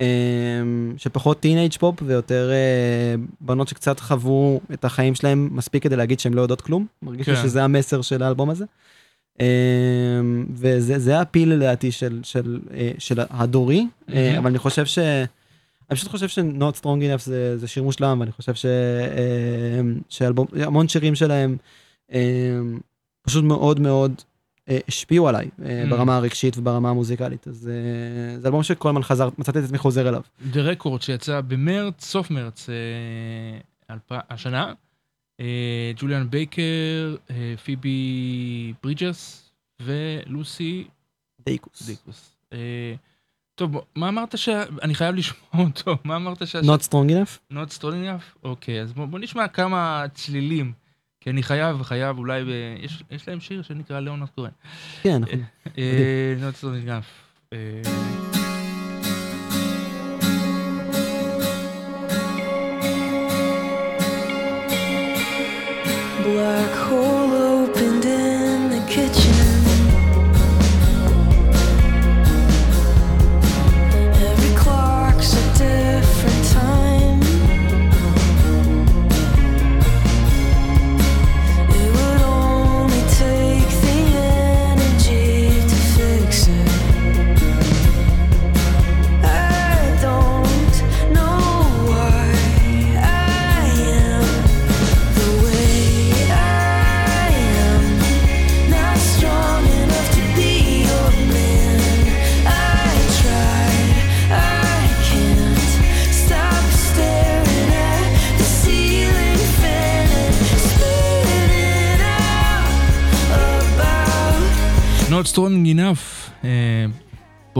[0.00, 0.06] אה,
[0.96, 6.34] שפחות teenage pop ויותר אה, בנות שקצת חוו את החיים שלהם מספיק כדי להגיד שהן
[6.34, 6.86] לא יודעות כלום.
[7.02, 7.42] מרגיש לי כן.
[7.42, 8.64] שזה המסר של האלבום הזה.
[9.40, 9.46] אה,
[10.52, 14.36] וזה זה הפיל לדעתי של, של, אה, של הדורי, מהמם.
[14.38, 14.98] אבל אני חושב ש...
[15.90, 18.66] אני פשוט חושב ש-Not Strong Enough זה, זה שיר מושלם, ואני חושב ש...
[18.66, 21.56] אה, שאלבום, המון שירים שלהם
[23.22, 24.22] פשוט מאוד מאוד
[24.88, 25.90] השפיעו עליי אה, Mm.
[25.90, 30.08] ברמה הרגשית וברמה המוזיקלית, אז אה, זה אלבום שכל הזמן חזר, מצאתי את עצמי חוזר
[30.08, 30.22] אליו.
[30.52, 33.96] The Record שיצא במרץ, סוף מרץ, אה.
[34.30, 34.72] השנה.
[35.40, 39.50] אה, ג'וליאן בייקר, אה, פיבי ברידג'רס
[39.82, 40.84] ולוסי
[41.46, 41.86] דייקוס.
[41.86, 42.36] דיקוס.
[42.52, 42.94] אה,
[43.54, 44.48] טוב, מה אמרת ש...
[44.82, 46.56] אני חייב לשמוע אותו, מה אמרת ש...
[46.56, 47.52] Not Strong Enough?
[47.52, 48.38] Not strong enough?
[48.44, 50.72] אוקיי, אז בוא נשמע כמה צלילים.
[51.28, 52.42] כי אני חייב, חייב, אולי.
[52.80, 54.50] יש, יש להם שיר שנקרא ליאונרד כהן.
[55.02, 55.40] כן, נכון.
[55.78, 57.52] אה, strong enough.
[57.52, 57.82] אה,
[66.24, 67.17] Black hole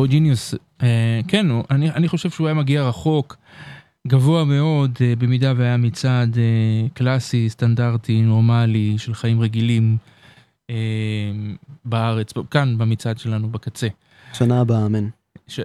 [0.09, 0.55] ג'יניוס,
[1.29, 3.37] כן, הוא- אני, אני חושב שהוא היה מגיע רחוק,
[4.09, 9.97] גבוה מאוד, אה, במידה והיה מצעד אה, קלאסי, סטנדרטי, נורמלי, של חיים רגילים
[10.71, 10.75] אה,
[11.85, 13.88] בארץ, כאן במצעד שלנו בקצה.
[14.33, 15.09] שנה הבאה, אמן.
[15.49, 15.61] ש...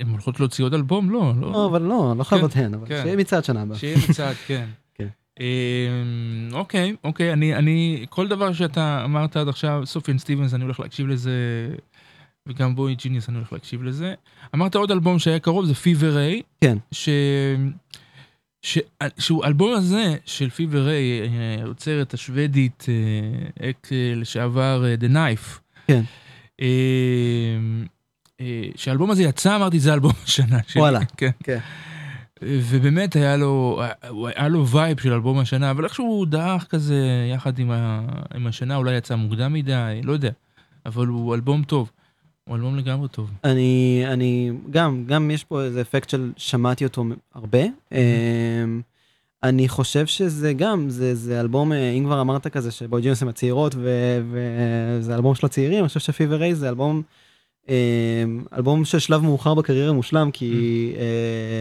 [0.00, 1.10] הן הולכות להוציא עוד אלבום?
[1.10, 1.52] לא, לא.
[1.52, 3.00] לא, אבל לא, לא חייבות הן, אבל כן.
[3.02, 3.78] שיהיה מצעד שנה הבאה.
[3.78, 4.66] שיהיה מצעד, כן.
[4.94, 5.08] כן.
[5.40, 5.44] אמ,
[6.52, 11.06] אוקיי, אוקיי, אני, אני, כל דבר שאתה אמרת עד עכשיו, סופיאן סטיבנס, אני הולך להקשיב
[11.06, 11.32] לזה,
[12.48, 14.14] וגם בוי ג'יניוס, אני הולך להקשיב לזה.
[14.54, 16.42] אמרת עוד אלבום שהיה קרוב, זה פיבר ריי.
[16.60, 16.78] כן.
[16.92, 17.08] ש...
[18.62, 18.78] ש...
[19.18, 25.60] שהוא אלבום הזה של פיבר ריי, היוצרת השוודית, אה, אקס אה, לשעבר אה, The Knife.
[25.86, 26.02] כן.
[28.76, 30.80] שהאלבום הזה יצא, אמרתי, זה אלבום השנה שלי.
[30.82, 31.00] וואלה.
[31.16, 31.30] כן.
[31.44, 31.58] כן.
[32.42, 33.82] ובאמת היה לו,
[34.36, 38.00] היה לו וייב של אלבום השנה, אבל איכשהו הוא דעך כזה יחד עם, ה,
[38.34, 40.30] עם השנה, אולי יצא מוקדם מדי, לא יודע.
[40.86, 41.90] אבל הוא אלבום טוב.
[42.48, 43.30] הוא אלבום לגמרי טוב.
[43.44, 47.58] אני, אני, גם, גם יש פה איזה אפקט של שמעתי אותו הרבה.
[47.92, 48.80] אמ,
[49.42, 53.28] אני חושב שזה גם, זה, זה אלבום, אה, אם כבר אמרת כזה שבוי ג'ינוס הם
[53.28, 57.02] הצעירות ו- וזה אלבום של הצעירים, אני חושב שפיבר ריי זה אלבום,
[57.68, 57.74] אמ,
[58.56, 60.92] אלבום של שלב מאוחר בקריירה מושלם, כי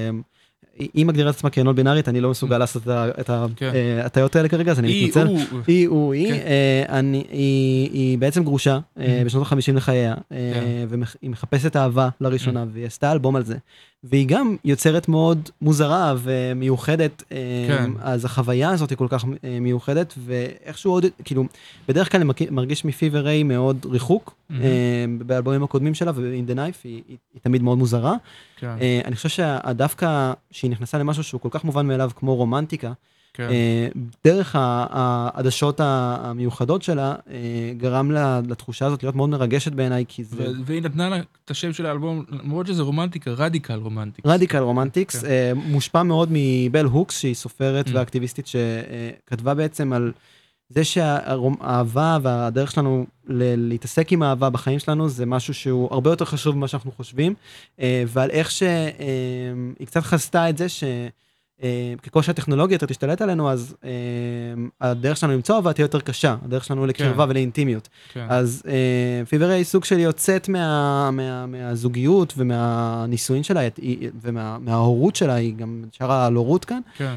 [0.10, 0.22] אמ,
[0.94, 3.72] היא מגדירה את עצמה כנון בינארית, אני לא מסוגל לעשות את ה- את כן.
[4.04, 5.28] ההטיות האלה כרגע, אז אני מתנצל.
[5.68, 6.40] היא, הוא, היא, כן.
[6.90, 7.00] אה,
[7.32, 9.26] היא, היא בעצם גרושה אה, Mhm.
[9.26, 10.86] בשנות ה-50 לחייה, אה, כן.
[10.90, 13.56] והיא מחפשת אהבה לראשונה, והיא עשתה אלבום על זה.
[14.04, 17.38] והיא גם יוצרת מאוד מוזרה ומיוחדת, אה.
[18.02, 21.44] אז החוויה הזאת היא כל כך אה, מיוחדת, ואיכשהו עוד, כאילו,
[21.88, 24.34] בדרך כלל אני מרגיש מפיבר ריי מאוד ריחוק.
[24.52, 24.56] אה,
[25.26, 27.02] באלבומים הקודמים שלה, ו-In the Knife היא,
[27.42, 28.14] תמיד מאוד מוזרה.
[28.82, 30.34] אה, אני חושב שדווקא
[30.68, 32.94] שהיא נכנסה למשהו שהוא כל כך מובן מאליו כמו רומנטיקה,
[33.34, 33.50] כן.
[33.50, 33.88] אה,
[34.26, 37.38] דרך העדשות המיוחדות שלה, אה,
[37.78, 41.74] גרם לה- לתחושה הזאת להיות מאוד מרגשת בעיניי, כי זה והיא נתנה לה את השם
[41.74, 44.30] של האלבום, למרות שזה רומנטיקה, Radical רומנטיקה.
[44.30, 45.28] Radical Romantics, כן.
[45.28, 47.92] אה, מושפע מאוד מבל הוקס, שהיא סופרת Mm.
[47.94, 50.12] ואקטיביסטית שכתבה בעצם על
[50.70, 56.56] זה שהאהבה והדרך שלנו להתעסק עם אהבה בחיים שלנו זה משהו שהוא הרבה יותר חשוב
[56.56, 57.34] ממה שאנחנו חושבים,
[57.80, 60.84] אה, ועל איך שהיא קצת חזתה את זה ש...
[61.64, 63.90] אה, שהטכנולוגיה יותר תשתלט עלינו, אז אה,
[64.82, 67.90] הדרך שלנו למצוא אהבה תהיה יותר קשה, הדרך שלנו לקרבה ולאינטימיות.
[68.14, 68.26] כן.
[68.30, 73.62] אז אה, פיבר היא סוג של יוצאת מה, מה, מהזוגיות ומהנישואין שלה
[74.22, 77.16] ומההורות שלה, היא גם שרה על הורות כאן, כן.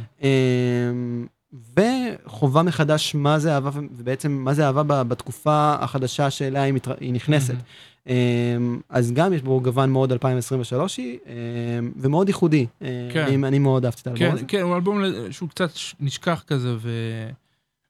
[1.79, 6.95] אה, וחובה מחדש מה זה אהבה, ובעצם מה זה אהבה בתקופה החדשה שאליה היא, מתר...
[7.01, 7.55] היא נכנסת.
[8.09, 8.15] אה,
[8.89, 11.33] אז גם יש בו גוון מאוד 2023 היא, אה,
[11.97, 12.67] ומאוד ייחודי.
[12.83, 13.25] אה, כן.
[13.25, 14.45] אני, אני מאוד אהבתי את האלבום כן, הזה.
[14.49, 16.91] כן, הוא אלבום שהוא קצת נשכח כזה, ו...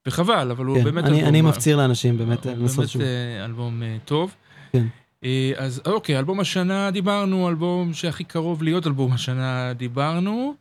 [0.06, 1.28] וחבל, אבל הוא כן, באמת אני, אלבום...
[1.28, 3.02] אני מפציר לאנשים באמת הוא לנסות באמת שוב.
[3.02, 4.34] אה, אלבום אה, טוב.
[4.72, 4.86] כן.
[5.24, 10.54] אה, אז אוקיי, אלבום השנה דיברנו, אלבום שהכי קרוב להיות אלבום השנה דיברנו.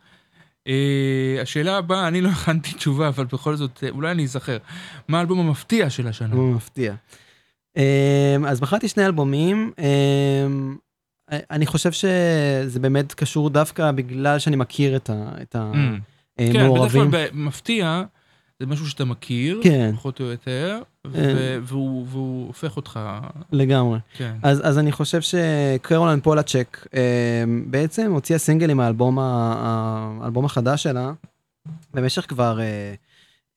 [0.68, 0.74] אה,
[1.42, 4.58] השאלה הבאה, אני לא הכנתי תשובה, אבל בכל זאת, אה, אולי אני אזכר.
[5.08, 6.36] מה האלבום המפתיע של השנה?
[6.36, 6.94] הוא מפתיע.
[7.78, 7.84] אמ,
[8.48, 9.72] אז בחרתי שני אלבומים.
[11.32, 15.56] אני חושב שזה באמת קשור דווקא בגלל שאני מכיר את Mm.
[16.38, 17.12] כן, בדרך המעורבים.
[17.12, 18.04] כלל במפתיע,
[18.60, 19.92] זה משהו שאתה מכיר, כן.
[19.96, 21.12] פחות או יותר, אה.
[21.12, 23.00] ו- והוא והוא הופך אותך,
[23.52, 24.00] לגמרי.
[24.18, 24.36] כן.
[24.44, 31.12] אז, אז אני חושב שקרולן פולצ'ק אמ, בעצם הוציאה סינגל עם האלבום, האלבום החדש שלה
[31.94, 32.94] במשך כבר אה,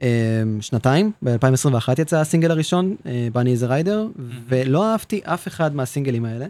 [0.03, 2.97] אמ, שנתיים, ב-2021 יצא הסינגל הראשון,
[3.33, 4.07] בני איזה ריידר,
[4.49, 6.47] ולא אהבתי אף אחד מהסינגלים האלה.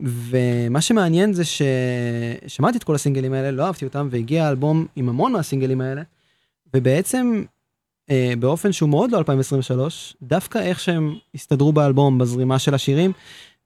[0.00, 5.32] ומה שמעניין זה ששמעתי את כל הסינגלים האלה, לא אהבתי אותם, והגיע האלבום עם המון
[5.32, 6.02] מהסינגלים האלה,
[6.74, 7.42] ובעצם
[8.10, 13.12] אה, באופן שהוא מאוד לא 2023, דווקא איך שהם הסתדרו באלבום, בזרימה של השירים,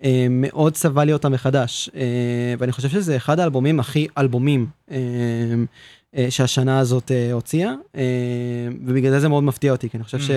[0.05, 1.90] אה, מאוד צבע לי אותם מחדש.
[1.97, 4.97] אה, ואני חושב שזה אחד האלבומים הכי אלבומים אה,
[6.16, 8.03] אה, שהשנה הזאת אה, הוציאה, אה,
[8.85, 10.23] ובגלל זה זה מאוד מפתיע אותי, כי אני חושב Mm.
[10.23, 10.31] ש...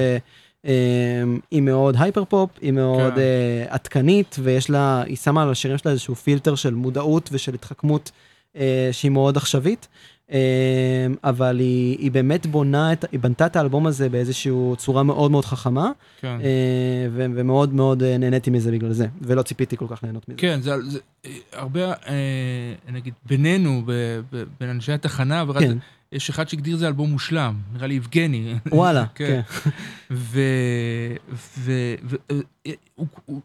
[0.65, 3.19] אה, היא מאוד הייפר פופ, היא מאוד כן.
[3.19, 8.11] אה, עדכנית, ויש לה, היא שמה על השירים שלה איזשהו פילטר של מודעות ושל התחכמות
[8.55, 9.87] אה, שהיא מאוד עכשווית.
[10.31, 15.31] אה, אבל היא, היא באמת בונה את, היא בנתה את האלבום הזה באיזושהי צורה מאוד
[15.31, 16.37] מאוד חכמה, כן.
[16.43, 20.37] אה, ו- ומאוד מאוד אה, נהניתי מזה בגלל זה, ולא ציפיתי כל כך ליהנות מזה.
[20.37, 20.99] כן, זה, זה
[21.53, 23.91] הרבה, אה, נגיד, בינינו, ב,
[24.31, 25.77] ב, בין אנשי התחנה, ורק, כן,
[26.11, 28.55] יש אחד שהגדיר זה אלבום מושלם, נראה לי יבגני.
[28.71, 29.41] וואלה, כן.
[29.63, 29.69] כן.
[30.11, 30.41] ו...
[31.57, 31.71] ו...
[32.03, 32.15] ו...
[32.67, 33.41] אה, הוא, הוא,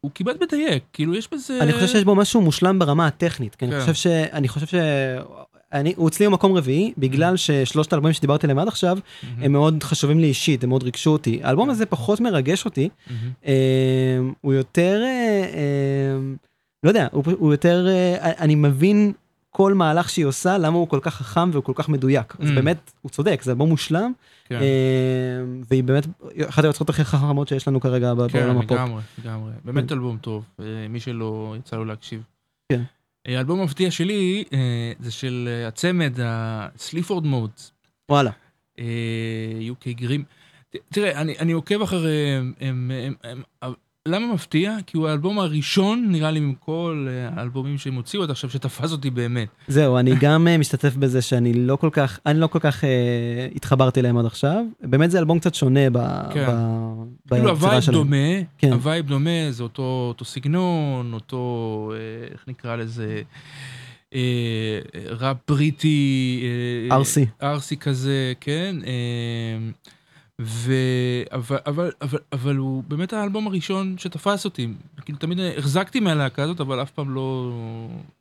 [0.00, 1.58] הוא כמעט מדייק, כאילו יש בזה...
[1.60, 3.80] אני חושב שיש בו משהו מושלם ברמה הטכנית, כי אני כן.
[3.80, 4.06] חושב ש...
[4.06, 4.74] אני חושב ש...
[5.72, 9.82] אני, הוא אצלי במקום רביעי, בגלל ששלושת האלבומים שדיברתי עליהם עד עכשיו, מהמם, הם מאוד
[9.82, 11.40] חשובים לי אישית, הם מאוד ריגשו אותי.
[11.42, 11.70] האלבום כן.
[11.70, 13.30] הזה פחות מרגש אותי, מהמם.
[13.46, 13.52] אה,
[14.40, 15.08] הוא יותר, אה,
[15.54, 16.18] אה,
[16.82, 19.12] לא יודע, הוא, הוא יותר, אה, אני מבין
[19.50, 22.36] כל מהלך שהיא עושה, למה הוא כל כך חכם והוא כל כך מדויק.
[22.38, 22.52] אז Mm.
[22.54, 24.12] באמת, הוא צודק, זה אלבום מושלם,
[24.48, 24.60] כן, אה,
[25.70, 26.06] והיא באמת
[26.48, 28.70] אחת היוצרות הכי חכמות שיש לנו כרגע כן, בעולם הפופ.
[28.72, 29.52] לגמרי, לגמרי.
[29.64, 29.94] באמת כן.
[29.94, 32.22] אלבום טוב, אה, מי שלא יצא לו להקשיב.
[32.72, 32.82] כן.
[33.28, 37.70] אה, האלבום המפתיע שלי אה, זה של אה, הצמד ה-Sleaford Modes.
[38.08, 38.30] וואלה.
[39.70, 40.24] UK Grim.
[40.70, 43.72] תראה, אני, אני עוקב אחריהם, הם, הם, הם, הם,
[44.08, 44.76] למה מפתיע?
[44.86, 49.10] כי הוא האלבום הראשון, נראה לי, מכל אה, האלבומים שהם הוציאו עד עכשיו, שתפס אותי
[49.10, 49.48] באמת.
[49.68, 53.48] זהו, אני גם אה, משתתף בזה שאני לא כל כך, אני לא כל כך אה,
[53.56, 54.64] התחברתי אליהם עד עכשיו.
[54.80, 55.98] באמת זה אלבום קצת שונה ב...
[56.32, 56.46] כן.
[56.46, 57.34] ב...
[57.34, 57.98] כאילו ביצירה הווייב שלהם.
[57.98, 58.16] דומה,
[58.58, 58.72] כן.
[58.72, 63.22] הווייב דומה, זה אותו, אותו סגנון, אותו, אה, איך נקרא לזה,
[64.14, 66.42] אה, ראפ בריטי.
[66.90, 67.26] אה, ארסי.
[67.42, 68.76] ארסי כזה, כן.
[68.86, 69.70] אה,
[70.42, 70.72] ו...
[71.32, 74.68] אבל, אבל, אבל, אבל הוא באמת האלבום הראשון שתפס אותי.
[75.04, 77.52] כאילו תמיד החזקתי מהלהקה הזאת, אבל אף פעם לא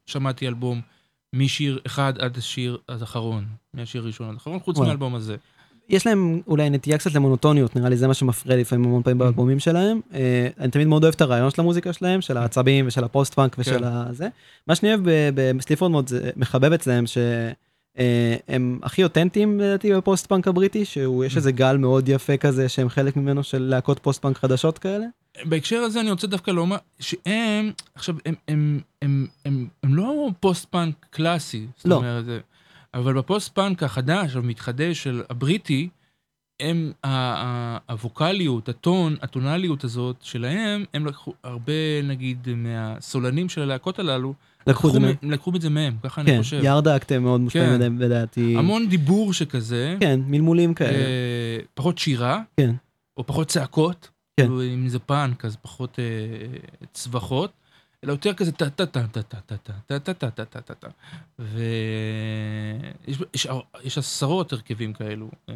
[0.06, 0.82] שמעתי אלבום
[1.34, 3.46] משיר אחד עד השיר עד אחרון.
[3.74, 4.78] מהשיר הראשון עד אחרון, חוץ.
[4.78, 5.36] מהאלבום הזה.
[5.90, 9.24] יש להם אולי נטייה קצת למונוטוניות, נראה לי זה מה שמפריע לפעמים המון פעמים Mm.
[9.24, 10.02] באלבומים שלהם.
[10.14, 13.56] אה, אני תמיד מאוד אוהב את הרעיון של המוזיקה שלהם, של העצבים ושל הפוסט פאנק
[13.60, 13.84] ושל כן.
[13.84, 14.28] הזה.
[14.68, 15.02] מה שאני אוהב
[15.58, 17.08] בסליפורד מאוד זה מחבב אצלם
[17.98, 21.38] שהם הכי אותנטיים לדעתי בפוסט פאנק הבריטי, שיש Mm.
[21.38, 25.06] איזה גל מאוד יפה כזה שהם חלק ממנו של להקות פוסט פאנק חדשות כאלה.
[25.46, 30.66] בהקשר הזה אני רוצה דווקא לומר שהם, עכשיו, הם, הם, הם, הם, הם לא פוסט
[30.66, 31.96] פאנק קלאסי, לא.
[31.96, 32.26] אומרת,
[32.94, 35.90] אבל בפוסט פאנק החדש, המתחדש של הבריטי,
[36.60, 36.92] הם,
[37.90, 44.34] הווקאליות, הטון, הטונליות הזאת שלהם, הם לקחו הרבה, נגיד, מהסולנים של הלהקות הללו,
[44.68, 45.16] לקחו את זה מהם.
[45.22, 46.60] מ- לקחו את זה מהם, ככה אני כן, חושב.
[46.64, 47.96] ירדאקט הם מאוד מושפעים כן.
[47.98, 48.56] לדעתי.
[48.58, 50.98] המון דיבור שכזה, כן, מלמולים כאלה.
[50.98, 52.72] אה, פחות שירה, כן.
[53.18, 54.44] או פחות צעקות, כן.
[54.44, 56.58] כאילו, אם זה פאנק אז פחות אה,
[56.94, 57.52] צווחות,
[58.04, 59.56] אלא יותר כזה טה טה טה טה טה טה
[59.88, 60.88] טה טה טה טה טה טה טה
[61.40, 63.48] ויש יש,
[63.84, 65.54] יש עשרות הרכבים כאלו אה,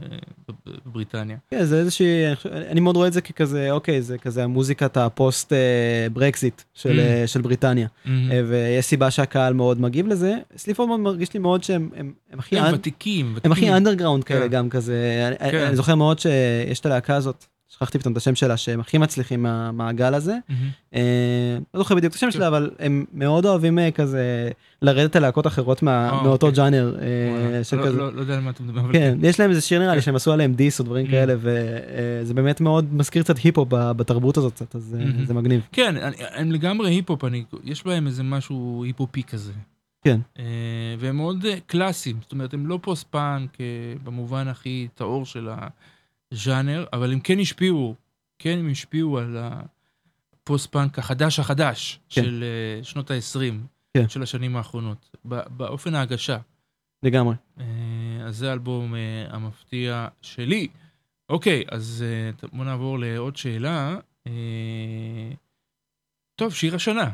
[0.47, 1.37] בב- בבריטניה.
[1.51, 2.07] כן, זה איזושהי,
[2.51, 5.57] אני מאוד רואה את זה ככזה, אוקיי, זה כזה המוזיקת הפוסט אה,
[6.13, 7.37] ברקזיט של, Mm.
[7.37, 7.87] אה, בריטניה.
[8.07, 8.11] אה,
[8.47, 10.33] ויש סיבה שהקהל מאוד מגיב לזה.
[10.57, 13.73] סליפורד מאוד מרגיש לי מאוד שהם הם, הם הכי הם ותיקים, הם הכי.
[13.73, 14.47] אנדרגראונד כאלה כן.
[14.47, 15.29] גם כזה.
[15.51, 15.65] כן.
[15.65, 19.43] אני זוכר מאוד שיש את הלהקה הזאת, שכחתי פתאום את השם שלה, שהם הכי מצליחים
[19.43, 20.37] מהמעגל הזה.
[20.95, 21.01] אה,
[21.73, 22.31] לא זוכר בדיוק את השם כן.
[22.31, 24.49] שלה, אבל הם מאוד אוהבים אה, כזה
[24.81, 26.63] לרדת על להקות אחרות מה- אה, מאותו אוקיי.
[26.63, 26.95] ג'אנר
[27.63, 27.97] של לא- כזה.
[27.97, 30.01] לא לא יודע על מה אתה מדבר, אבל כן, יש להם איזה שיר נראה לי
[30.01, 30.05] כן.
[30.05, 31.11] שהם עשו עליהם diss או דברים Mm.
[31.11, 35.25] כאלה, וזה באמת מאוד מזכיר קצת היפ הופ בתרבות הזאת קצת, אז Mhm.
[35.27, 35.61] זה מגניב.
[35.71, 35.95] כן,
[36.33, 37.21] הם לגמרי היפ-הופ,
[37.63, 39.51] יש בהם איזה משהו היפ-הופי כזה.
[40.05, 40.19] כן.
[40.99, 43.57] והם מאוד קלאסיים, זאת אומרת, הם לא פוסט-פאנק
[44.03, 45.49] במובן הכי טהור של
[46.33, 47.95] הז'אנר, אבל הם כן השפיעו,
[48.39, 52.23] כן הם השפיעו על הפוסט-פאנק החדש החדש כן.
[52.23, 53.53] של אה, שנות ה-20,
[53.97, 54.09] כן.
[54.09, 56.37] של השנים האחרונות, באופן ההגשה.
[57.03, 57.35] לגמרי.
[57.59, 57.65] אה,
[58.25, 60.67] אז זה האלבום אה, המפתיע שלי.
[61.29, 63.97] אוקיי, אז אה, בוא נעבור לעוד שאלה.
[64.27, 65.31] אה,
[66.35, 67.09] טוב, שיר השנה.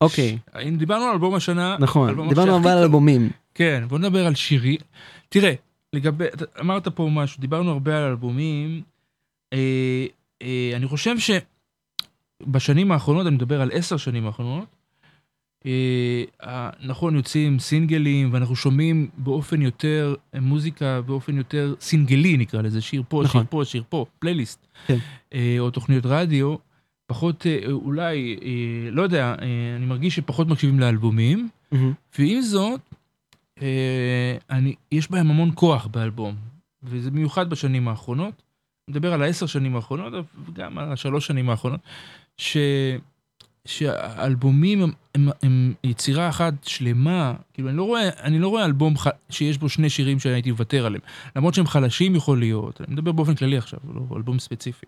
[0.00, 3.30] אוקיי, אם דיברנו על אלבום השנה, נכון, אלבום דיברנו על אלבומים.
[3.54, 4.76] כן, בוא נדבר על שירי.
[5.28, 5.54] תראה,
[5.92, 6.24] לגבי,
[6.60, 8.82] אמרת פה משהו, דיברנו הרבה על אלבומים.
[9.52, 10.06] אה,
[10.42, 11.14] אה, אני חושב
[12.42, 14.66] שבשנים האחרונות, אני מדבר על עשר שנים האחרונות,
[15.66, 22.80] אה, נכון, יוצאים סינגלים, ואנחנו שומעים באופן יותר, אה, מוזיקה באופן יותר סינגלי, נקרא לזה,
[22.80, 23.40] שיר פה, נכון.
[23.40, 24.66] שיר פה, שיר פה, פלייליסט.
[24.86, 24.98] כן.
[25.34, 26.56] אה, או תוכניות רדיו,
[27.06, 31.48] פחות, אה, אולי, אה, לא יודע, אה, אני מרגיש שפחות מקשיבים לאלבומים.
[31.72, 31.92] מהמם.
[32.18, 32.80] ועם זאת,
[34.50, 36.36] אני, יש בהם המון כוח באלבום,
[36.82, 38.42] וזה מיוחד בשנים האחרונות.
[38.88, 40.12] אני מדבר על העשר שנים האחרונות,
[40.46, 41.80] וגם על השלוש שנים האחרונות,
[42.36, 42.56] ש,
[43.64, 48.98] שהאלבומים הם, הם, הם יצירה אחת שלמה, כאילו אני לא רואה, אני לא רואה אלבום
[48.98, 51.02] ח, שיש בו שני שירים שהייתי מוותר עליהם,
[51.36, 54.86] למרות שהם חלשים יכול להיות, אני מדבר באופן כללי עכשיו, לא אלבום ספציפי.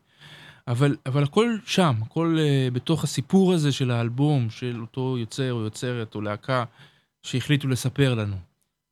[0.68, 5.60] אבל, אבל הכל שם, הכל uh, בתוך הסיפור הזה של האלבום, של אותו יוצר או
[5.60, 6.64] יוצרת או להקה
[7.22, 8.36] שהחליטו לספר לנו.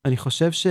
[0.05, 0.67] אני חושב ש...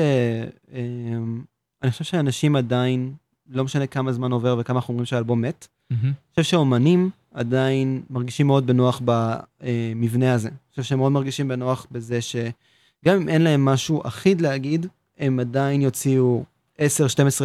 [0.73, 1.41] אמ,
[1.83, 3.13] אני חושב שאנשים עדיין,
[3.49, 8.47] לא משנה כמה זמן עובר וכמה אנחנו אומרים שהאלבום מת, אני חושב שאומנים עדיין מרגישים
[8.47, 10.47] מאוד בנוח במבנה הזה.
[10.47, 14.85] אני חושב שהם מאוד מרגישים בנוח בזה שגם אם אין להם משהו אחיד להגיד,
[15.17, 16.43] הם עדיין יוציאו
[16.77, 16.81] 10-12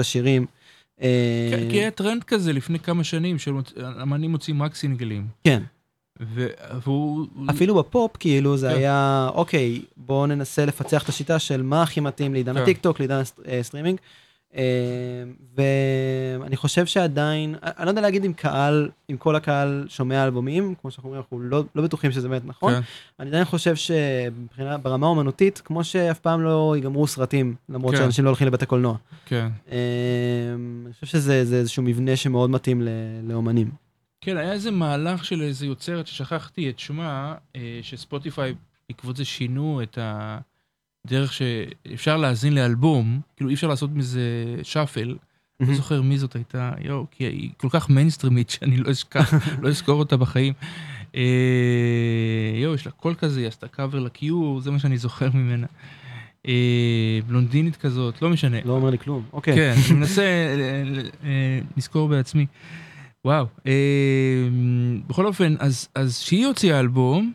[0.03, 0.47] שירים.
[1.03, 5.27] אה, כן, כי היה טרנד כזה לפני כמה שנים, שאמנים מוצאים רק סינגלים.
[5.45, 5.63] כן,
[6.85, 7.27] והוא...
[7.51, 8.75] אפילו בפופ כאילו זה כן.
[8.77, 12.63] היה אוקיי בואו ננסה לפצח את השיטה של מה הכי מתאים לעידן כן.
[12.63, 13.61] הטיק טוק לעידן הסט- אה.
[14.57, 15.63] אה,
[16.41, 20.91] ואני חושב שעדיין אני לא יודע להגיד אם קהל אם כל הקהל שומע אלבומים כמו
[20.91, 22.81] שאנחנו אומרים אנחנו לא, לא בטוחים שזה באמת נכון כן.
[23.21, 28.01] אני עדיין חושב שמבחינה ברמה אומנותית כמו שאף פעם לא ייגמרו סרטים למרות כן.
[28.01, 28.97] שאנשים לא הולכים לבתי קולנוע.
[29.27, 29.49] כן.
[29.73, 29.77] אה,
[30.87, 32.83] אני חושב שזה זה איזשהו מבנה שמאוד מתאים
[33.29, 33.86] לאומנים.
[34.27, 38.55] כן, היה איזה מהלך של איזה יוצרת ששכחתי את שמה, אה, שספוטיפיי
[38.89, 39.99] בעקבות זה שינו את
[41.05, 44.23] הדרך שאפשר להאזין לאלבום, כאילו אי אפשר לעשות מזה
[44.63, 45.17] shuffle.
[45.61, 49.69] לא זוכר מי זאת הייתה, יואו, כי היא כל כך מיינסטרימית שאני לא אשכח, לא
[49.69, 50.53] אזכור אותה בחיים.
[51.15, 51.23] אה,
[52.63, 55.67] יואו, יש לה קול כזה, היא עשתה קאבר לקיור, זה מה שאני זוכר ממנה.
[56.49, 58.59] אה, בלונדינית כזאת, לא משנה.
[58.65, 59.23] לא אומר לי כלום.
[59.33, 59.55] אוקיי.
[59.55, 60.25] כן, אני מנסה
[61.77, 62.47] לזכור בעצמי.
[63.27, 63.47] וואו.
[63.67, 64.49] אה,
[65.07, 67.33] בכל אופן, אז, אז כשהיא הוציאה אלבום,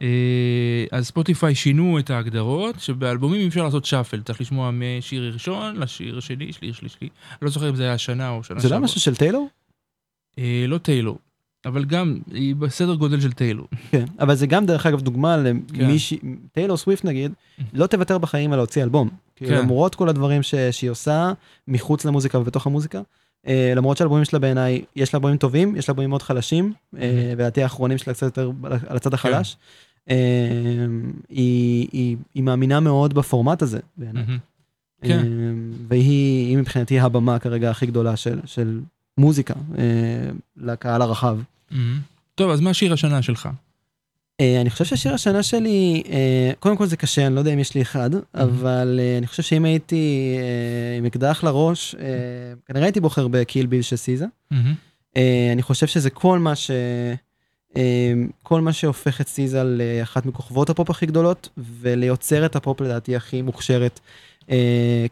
[0.00, 6.18] אה, אז ספוטיפיי שינו את ההגדרות, שבאלבומים אפשר לעשות shuffle, צריך לשמוע משיר ראשון לשיר
[6.18, 6.96] השני, שיר שלישי.
[7.00, 9.48] אני לא זוכר אם זה היה השנה או שנה זה לא משהו של טיילור?
[10.38, 11.18] אה, לא טיילור,
[11.66, 13.68] אבל גם היא בסדר גודל של טיילור.
[13.90, 15.56] כן, אבל זה גם דרך אגב דוגמה כן.
[15.80, 16.18] למישהי,
[16.52, 17.32] טיילור סוויפט נגיד,
[17.72, 19.08] לא תוותר בחיים על להוציא אלבום.
[19.36, 19.54] כי כן.
[19.54, 21.32] למרות כל הדברים ש- שהיא עושה,
[21.68, 23.00] מחוץ למוזיקה ובתוך המוזיקה,
[23.76, 27.62] למרות שהאלבומים שלה בעיניי, יש לה אלבומים טובים, יש לה אלבומים מאוד חלשים, אה, ולדעתי
[27.62, 29.56] האחרונים שלה קצת יותר על- הצד החלש.
[30.10, 30.16] אה,
[31.28, 34.22] היא- היא היא מאמינה מאוד בפורמט הזה בעיניי.
[34.22, 34.38] מהמם.
[35.02, 35.18] כן.
[35.18, 35.24] אה,
[35.88, 38.80] והיא היא מבחינתי הבמה כרגע הכי גדולה של- של
[39.18, 39.82] מוזיקה אה,
[40.56, 41.38] לקהל הרחב.
[41.70, 41.98] מהמם.
[42.34, 43.48] טוב, אז מה השיר השנה שלך?
[44.40, 47.58] אה, אני חושב שהשיר השנה שלי, אה, קודם כל זה קשה, אני לא יודע אם
[47.58, 50.36] יש לי אחד, אבל אה, אני חושב שאם הייתי
[50.98, 52.04] עם אקדח לראש, אה,
[52.66, 54.26] כנראה הייתי בוחר ב Kill Bill של סיזה.
[55.16, 56.70] אה, אני חושב שזה כל מה ש...
[58.42, 61.48] כל מה שהופך את סיזה לאחת מכוכבות הפופ הכי גדולות,
[61.80, 64.00] וליוצרת הפופ לדעתי הכי מוכשרת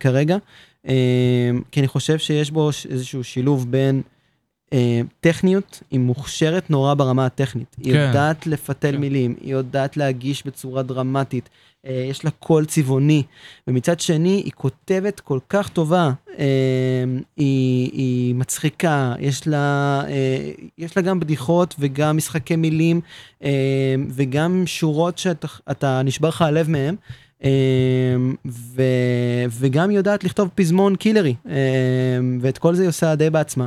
[0.00, 0.36] כרגע.
[1.70, 4.02] כי אני חושב שיש בו איזשהו שילוב בין
[5.20, 7.76] טכניות, היא מוכשרת נורא ברמה הטכנית.
[7.78, 8.06] היא כן.
[8.06, 8.96] יודעת לפתל כן.
[8.96, 11.48] מילים, היא יודעת להגיש בצורה דרמטית,
[11.86, 13.22] אה, יש לה קול צבעוני,
[13.68, 16.44] ומצד שני היא כותבת כל כך טובה, אה,
[17.36, 23.00] היא, היא מצחיקה, יש לה, אה, יש לה גם בדיחות וגם משחקי מילים,
[23.44, 26.96] אה, וגם שורות שאתה אתה נשבר לך הלב מהם.
[27.44, 27.50] אה,
[28.46, 28.82] ו,
[29.50, 31.54] וגם היא יודעת לכתוב פזמון קילרי, אה,
[32.40, 33.66] ואת כל זה היא עושה די בעצמה.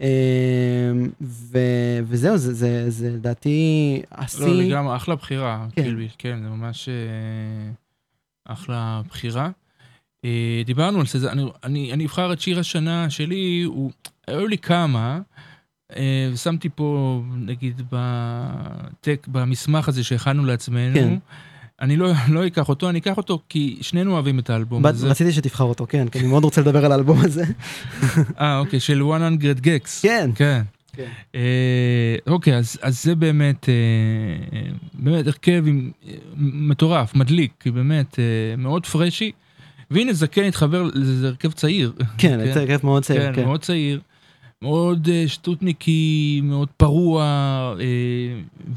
[0.00, 1.58] אה, ו,
[2.06, 4.46] וזהו, זה, זה, זה לדעתי השיא.
[4.46, 5.82] לא, לגמרי, אחלה בחירה, כן.
[5.82, 7.72] קילביל, כן, זה ממש אה,
[8.52, 9.50] אחלה בחירה.
[10.24, 13.90] אה, דיברנו על זה, אני, אני, אני אבחר את שיר השנה שלי, הוא,
[14.26, 15.20] היו לי כמה,
[15.96, 21.18] אה, ושמתי פה, נגיד, בטק, במסמך הזה שהכנו לעצמנו, כן.
[21.80, 25.08] אני לא, לא אקח אותו, אני אקח אותו כי שנינו אוהבים את האלבום בת- הזה.
[25.08, 27.44] רציתי שתבחר אותו, כן, כי אני מאוד רוצה לדבר על האלבום הזה.
[28.40, 30.02] אה, אוקיי, של 100 גקס.
[30.02, 30.30] כן.
[30.34, 30.62] כן.
[30.96, 31.08] כן.
[31.34, 33.74] אה, אוקיי, אז, אז זה באמת, אה,
[34.94, 35.90] באמת הרכב עם,
[36.36, 38.24] מטורף, מדליק, באמת אה,
[38.58, 39.32] מאוד פרשי.
[39.90, 41.92] והנה זקן התחבר, זה הרכב צעיר.
[42.18, 43.44] כן, זה הרכב מאוד צעיר, כן, כן.
[43.44, 44.00] מאוד צעיר.
[44.64, 47.22] מאוד אה, שטותניקי, מאוד פרוע,
[47.80, 47.84] אה,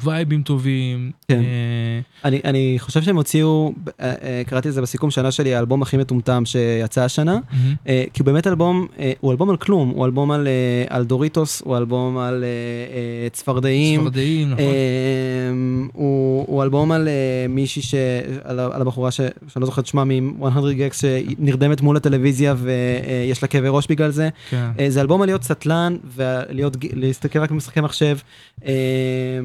[0.03, 1.11] וייבים טובים.
[1.27, 1.39] כן.
[1.39, 5.81] אה, אני, אני חושב שהם הוציאו, אה, אה, קראתי את זה בסיכום שנה שלי, האלבום
[5.81, 7.75] הכי מטומטם שיצא השנה, מהמם.
[7.87, 11.03] אה, כי הוא באמת אלבום, אה, הוא אלבום על כלום, הוא אלבום על, אה, על
[11.05, 12.49] דוריטוס, הוא אלבום על אה,
[12.95, 14.01] אה, צפרדעים.
[14.01, 14.63] צפרדעים, נכון.
[14.65, 15.51] אה,
[15.93, 17.13] הוא, הוא אלבום על אה,
[17.49, 17.95] מישהי, ש,
[18.43, 23.41] על, על הבחורה ש, שאני לא זוכר את שמה מ-100 גקס שנרדמת מול הטלוויזיה ויש
[23.41, 24.29] לה כאבי ראש בגלל זה.
[24.49, 24.69] כן.
[24.79, 25.76] אה, זה אלבום על להיות סטלן
[26.15, 28.17] ולהסתכל רק במשחקי מחשב
[28.65, 29.39] אה,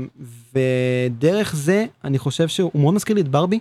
[0.55, 3.59] ודרך זה אני חושב שהוא מאוד מזכיר לי את ברבי.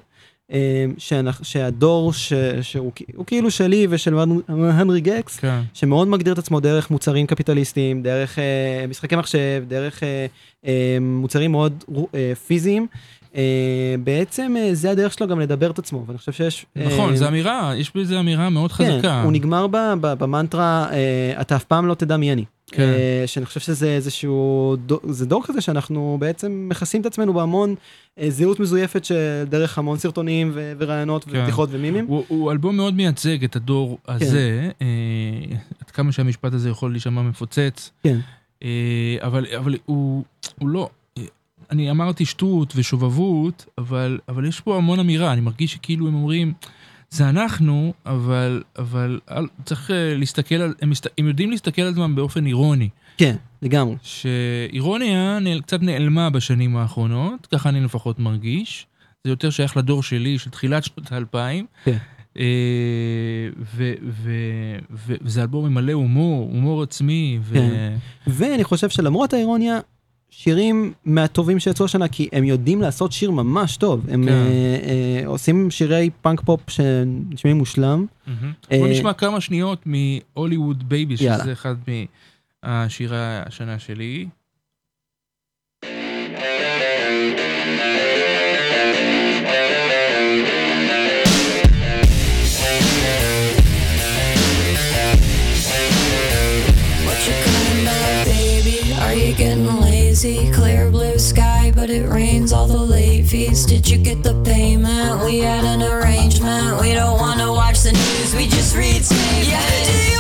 [0.54, 2.92] אה, שאנחנו- שהדור ש, שהוא
[3.28, 4.16] כאילו שלי ושל
[4.48, 5.62] הנרי גקס כן.
[5.74, 10.26] שמאוד מגדיר את עצמו דרך מוצרים קפיטליסטיים דרך אה, משחקי מחשב דרך אה,
[10.66, 11.84] אה, מוצרים מאוד
[12.16, 12.88] אה, פיזיים.
[13.36, 13.42] אה,
[14.04, 17.28] בעצם אה, זה הדרך שלו גם לדבר את עצמו ואני חושב שיש נכון, אה, זו
[17.28, 19.22] אמירה, יש בזה אמירה מאוד כן, חזקה.
[19.24, 22.46] הוא נגמר ב, ב, במנטרה, אה, אתה אף פעם לא תדע מי אני.
[22.72, 22.82] כן.
[22.84, 27.76] אה, שאני חושב שזה איזשהו, דו- זה דור כזה שאנחנו בעצם מכסים את עצמנו בהמון
[28.20, 29.16] אה, זהות מזויפת של
[29.50, 31.32] דרך המון סרטונים ו- ורעיונות כן.
[31.40, 32.06] ובדיחות ומימים.
[32.08, 34.88] הוא, הוא אלבום מאוד מייצג את הדור הזה, אה,
[35.86, 38.20] עד כמה שהמשפט הזה יכול להישמע מפוצץ, כן.
[38.64, 38.70] אה,
[39.22, 40.24] אבל, אבל הוא,
[40.60, 40.90] הוא לא,
[41.72, 46.54] אני אמרתי שטות ושובבות, אבל, אבל יש פה המון אמירה, אני מרגיש שכאילו הם אומרים,
[47.12, 49.20] זה אנחנו, אבל, אבל
[49.66, 53.96] צריך אה, להסתכל על, הם, מסת, הם יודעים להסתכל על עצמם באופן אירוני, כן, לגמרי.
[54.02, 58.88] שאירוניה נעל, קצת נעלמה בשנים האחרונות, ככה אני לפחות מרגיש.
[59.24, 61.66] זה יותר שייך לדור שלי, של תחילת שנות האלפיים.
[61.86, 61.98] כן.
[62.40, 62.46] אה,
[63.76, 67.40] ו- ו- ו- וזה אלבום עם מלא הומור, הומור עצמי.
[67.42, 67.94] ו- כן.
[68.28, 69.80] ואני חושב שלמרות האירוניה,
[70.32, 74.10] שירים מהטובים שיצאו השנה, כי הם יודעים לעשות שיר ממש טוב.
[74.10, 74.30] הם כן.
[74.30, 74.36] אה,
[74.84, 78.06] אה, עושים שירי פאנק פופ שנשמעים מושלם.
[78.28, 81.18] אה, בוא נשמע כמה שניות מ Hollywood Baby.
[81.18, 81.76] שזה אחד
[82.64, 84.28] מהשירי השנה שלי.
[103.66, 105.24] Did you get the payment?
[105.24, 106.82] We had an arrangement.
[106.82, 109.48] We don't wanna watch the news, we just read statements.
[109.48, 110.11] Yeah,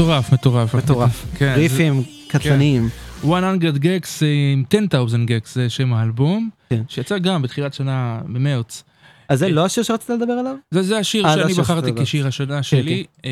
[0.00, 0.74] מטורף, מטורף.
[0.74, 1.26] מטורף.
[1.38, 2.88] כן, זה- ריפים קטלניים.
[3.24, 4.22] 100 גקס
[4.52, 6.82] עם 10,000 גקס זה שם האלבום, כן.
[6.88, 8.84] שיצא גם בתחילת שנה, במרץ.
[9.28, 10.54] אז זה לא השיר שרצית לדבר עליו?
[10.70, 13.04] זה, זה השיר אה, זה שאני השיר בחרתי כשיר השנה שלי.
[13.24, 13.30] אה,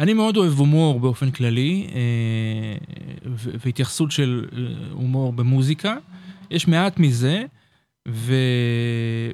[0.00, 2.00] אני מאוד אוהב הומור באופן כללי, אה,
[3.64, 4.58] והתייחסות של אה,
[4.92, 5.94] הומור במוזיקה.
[6.50, 7.42] יש מעט מזה,
[8.08, 8.34] ו...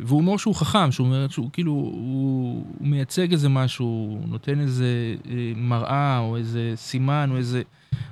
[0.00, 5.14] והומור שהוא חכם, שהוא אומר שהוא כאילו, הוא, הוא מייצג איזה משהו, הוא נותן איזה
[5.30, 7.62] אה, מראה או איזה סימן או איזה...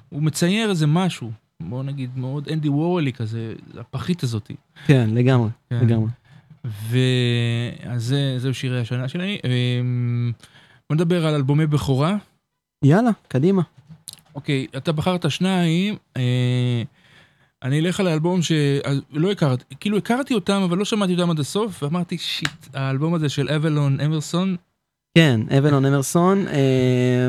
[0.09, 1.31] הוא מצייר איזה משהו,
[1.61, 4.55] בוא נגיד מאוד אנדי וורלי כזה, הפחית הזאתי.
[4.87, 5.81] כן, לגמרי, כן.
[5.83, 6.09] לגמרי.
[6.65, 9.39] ואז זה, זהו שירי השנה שלי.
[9.45, 10.33] אמ,
[10.91, 12.17] בוא נדבר על אלבומי בכורה.
[12.85, 13.63] יאללה, קדימה.
[14.35, 16.83] אוקיי, אתה בחרת שניים, אה,
[17.63, 21.83] אני אלך על האלבום שלא הכרתי, כאילו הכרתי אותם, אבל לא שמעתי אותם עד הסוף,
[21.83, 24.57] ואמרתי, שיט, האלבום הזה של אבלון אמרסון,
[25.19, 26.47] כן, אבלון אמרסון.
[26.49, 26.55] אה,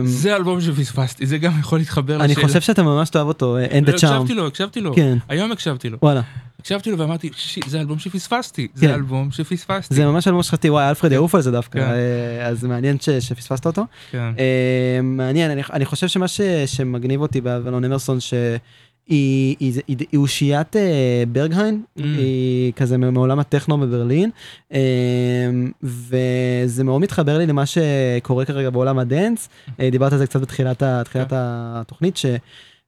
[0.05, 2.25] זה האלבום שפספסתי, זה גם יכול להתחבר לשאלה.
[2.25, 4.33] אני חושב שאתה ממש תאהב אותו, End לא, the הקשבתי.
[4.33, 4.95] לו, הקשבתי לו.
[4.95, 5.97] כן, היום הקשבתי לו.
[6.01, 6.21] וואלה.
[6.59, 8.67] הקשבתי לו ואמרתי, שיט, זה האלבום שפספסתי.
[8.75, 8.91] זה כן.
[8.93, 9.95] האלבום שפספסתי.
[9.95, 11.91] זה ממש אלבום שחקתי, וואי, אלפרד יעוף על זה דווקא, כן.
[11.91, 13.85] אה, אז מעניין ש- שפספסת אותו.
[14.11, 14.31] כן.
[14.39, 18.17] אה, מעניין, אני- חושב שמה ש- שמגניב אותי באבלון אמרסון,
[19.07, 19.55] היא-
[19.87, 22.01] היא- היא אושיית אה, ברגהיין, Mm.
[22.03, 24.29] היא כזה מעולם הטכנו בברלין,
[24.73, 24.79] אה,
[25.83, 29.49] וזה מאוד מתחבר לי למה שקורה כרגע בעולם הדנס,
[29.79, 31.35] אה, דיברת על זה קצת בתחילת ה- תחילת כן.
[31.39, 32.25] התוכנית, ש...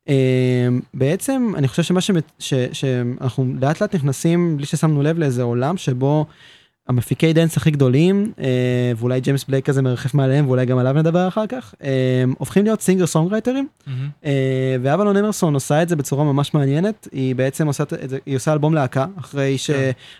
[0.09, 0.67] אה,
[1.55, 6.25] אני חושב שמה שמת- ש- שאנחנו לאט לאט נכנסים בלי ששמנו לב לאיזה עולם שבו
[6.89, 11.27] המפיקי דנס הכי גדולים אה, ואולי ג'יימס בלייק כזה מרחף מעליהם ואולי גם עליו נדבר
[11.27, 14.09] אחר כך אה, הופכים להיות singer songwriter ים מהמם.
[14.25, 18.35] אה, ואבלון אמרסון עושה את זה בצורה ממש מעניינת היא בעצם עושה את זה היא
[18.35, 19.73] עושה אלבום להקה אחרי כן.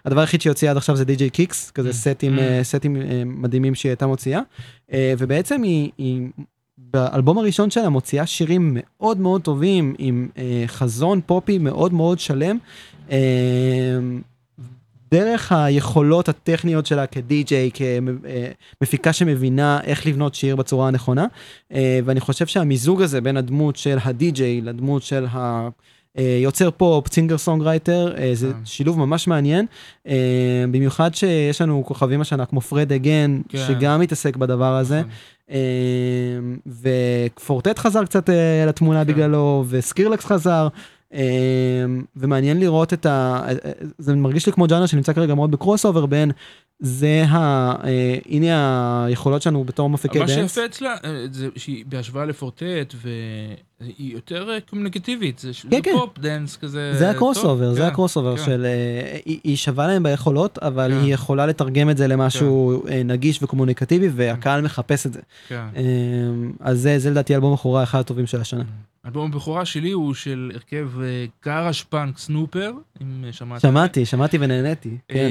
[0.04, 1.94] שהדבר היחיד שהיא הוציאה עד עכשיו זה די.ג'יי קיקס כזה Mm.
[1.94, 2.40] סטים.
[2.40, 4.40] אה, סטים אה, מדהימים שהיא הייתה מוציאה
[4.94, 5.92] אה, ובעצם היא.
[5.98, 6.28] היא
[6.94, 12.58] באלבום הראשון שלה מוציאה שירים מאוד מאוד טובים עם אה, חזון פופי מאוד מאוד שלם.
[13.12, 13.18] אה,
[15.12, 17.70] דרך היכולות הטכניות שלה כדי-ג'יי,
[18.80, 21.26] כמפיקה שמבינה איך לבנות שיר בצורה הנכונה.
[21.74, 25.70] אה, ואני חושב שהמיזוג הזה בין הדמות של הדי-ג'יי לדמות של ה...
[26.44, 28.66] יוצר פופ, singer songwriter, אה, זה כן.
[28.66, 29.66] שילוב ממש מעניין,
[30.08, 33.58] אה, במיוחד שיש לנו כוכבים השנה כמו Fred again, כן.
[33.68, 35.00] שגם מתעסק בדבר הזה.
[35.00, 35.12] נכון.
[35.50, 38.30] אמ, ו Four Tet חזר קצת
[38.68, 39.14] לתמונה כן.
[39.14, 40.68] בגללו ו Skrillex חזר.
[41.14, 43.42] אמ, ומעניין לראות את ה...
[43.98, 46.32] זה מרגיש לי כמו ג'אנר שנמצא כרגע מאוד ב crossover בין
[46.80, 47.38] זה ה...
[47.84, 50.36] אה, הנה היכולות שלנו בתור מפיקי הדנס.
[50.36, 52.96] שיפה אצלה, אה, זה שהיא בהשוואה ל Four Tet,
[53.82, 55.92] והיא יותר אה, קומוניקטיבית, זה כן, זה כן.
[56.00, 56.94] פופ דנס כזה.
[56.98, 58.46] זה ה crossover, זה כן, ה crossover כן.
[58.46, 58.66] של...
[58.66, 60.98] אה, היא- היא שווה להם ביכולות, אבל כן.
[61.04, 65.20] היא יכולה לתרגם את זה למשהו אה, נגיש וקומוניקטיבי, והקהל מחפש את זה.
[65.48, 65.66] כן.
[66.60, 68.64] אז זה זה לדעתי אלבום בכורה אחד הטובים של השנה.
[69.06, 70.90] אלבום הבכורה שלי הוא של הרכב
[71.46, 73.62] גאראז' פאנק Snooper, אם שמעת.
[73.62, 73.68] זה.
[73.68, 74.98] שמעתי, שמעתי ונהניתי.
[75.08, 75.30] כן.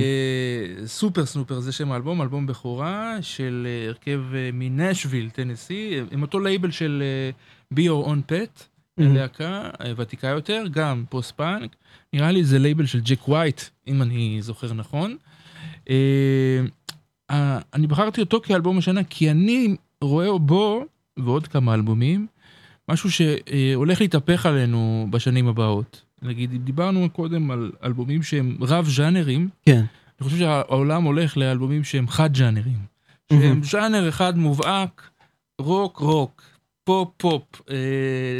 [0.86, 4.20] Super Snooper זה שם האלבום, אלבום בכורה של הרכב
[4.52, 7.02] מנשוויל, טנסי, עם אותו לייבל של
[7.74, 8.62] Be Your Own Pet,
[8.98, 9.02] Mhm.
[9.02, 11.76] להקה אה, ותיקה יותר, גם פוסט פאנק,
[12.12, 15.16] נראה לי זה לייבל של ג'ק ווייט, אם אני זוכר נכון.
[15.90, 16.60] אה,
[17.74, 20.84] אני בחרתי אותו כאלבום השנה, כי אני רואה בו,
[21.18, 22.26] ועוד כמה אלבומים,
[22.90, 26.02] משהו שהולך להתהפך עלינו בשנים הבאות.
[26.22, 29.84] נגיד, דיברנו קודם על אלבומים שהם רב ז'אנרים, כן.
[30.20, 32.78] אני חושב שהעולם הולך לאלבומים שהם חד ז'אנרים.
[33.30, 33.62] שהם Mhm.
[33.64, 35.10] ז'אנר אחד מובהק,
[35.58, 36.42] רוק רוק,
[36.88, 37.76] פופ פופ, אה,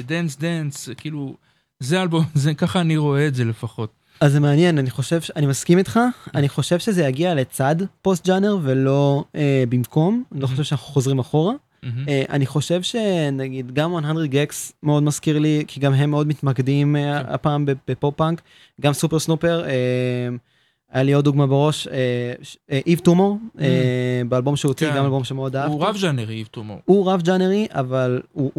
[0.07, 1.34] דנס דנס, כאילו,
[1.80, 3.90] זה אלבום, זה ככה אני רואה את זה לפחות.
[4.20, 6.01] אז זה מעניין, אני חושב, ש- אני מסכים איתך,
[6.34, 11.18] אני חושב שזה יגיע לצד פוסט ג'אנר ולא אה, במקום, אני לא חושב שאנחנו חוזרים
[11.18, 11.55] אחורה.
[11.82, 12.09] Mhm.
[12.09, 16.96] אה, אני חושב שנגיד גם 100 gecs מאוד מזכיר לי, כי גם הם מאוד מתמקדים
[16.96, 17.32] אה, כן.
[17.32, 18.40] הפעם בפ- בפופ פאנק,
[18.80, 19.70] גם Super Snooper, אה,
[20.93, 21.95] היה לי עוד דוגמה בראש, אה,
[22.43, 23.66] ש- אה, Yves Tumor, אה,
[24.28, 24.97] באלבום שהוא הוציא, כן.
[24.97, 25.72] גם אלבום שמאוד אהבתי.
[25.72, 26.78] הוא רב ז'אנרי, Yves Tumor.
[26.84, 28.51] הוא רב ג'אנרי אבל הוא,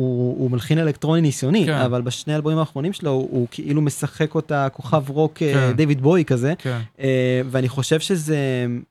[0.51, 1.73] מלחין אלקטרוני ניסיוני כן.
[1.73, 5.41] אבל בשני האלבומים האחרונים שלו הוא, כאילו משחק אותה כוכב רוק.
[5.75, 8.37] דיוויד בואי כזה כן, אה, ואני חושב שזה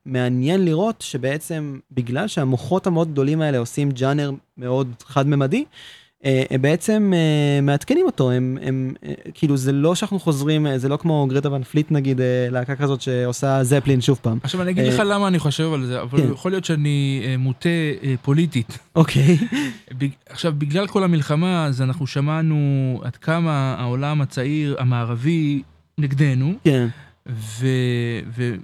[0.06, 5.58] מעניין לראות שבעצם בגלל שהמוחות המאוד גדולים האלה עושים ג'אנר מאוד חד ממדי.
[5.58, 5.64] הם
[6.60, 10.96] בעצם אה, מעדכנים אותו הם, הם אה, כאילו זה לא שאנחנו חוזרים אה, זה לא
[10.96, 14.84] כמו גרטה ון פליט נגיד אה, להקה כזאת שעושה זפלין שוב פעם עכשיו אני אגיד
[14.84, 16.32] אה, לך למה אני חושב על זה, אבל כן.
[16.32, 17.68] יכול להיות שאני אה, מוטה
[18.02, 18.78] אה, פוליטית.
[18.96, 19.36] אוקיי
[19.98, 22.56] בג- עכשיו, בגלל כל המלחמה, אז אנחנו שמענו
[23.04, 25.62] עד כמה העולם הצעיר המערבי
[25.98, 26.88] נגדנו, כן
[27.26, 27.66] ו...
[28.36, 28.54] ו...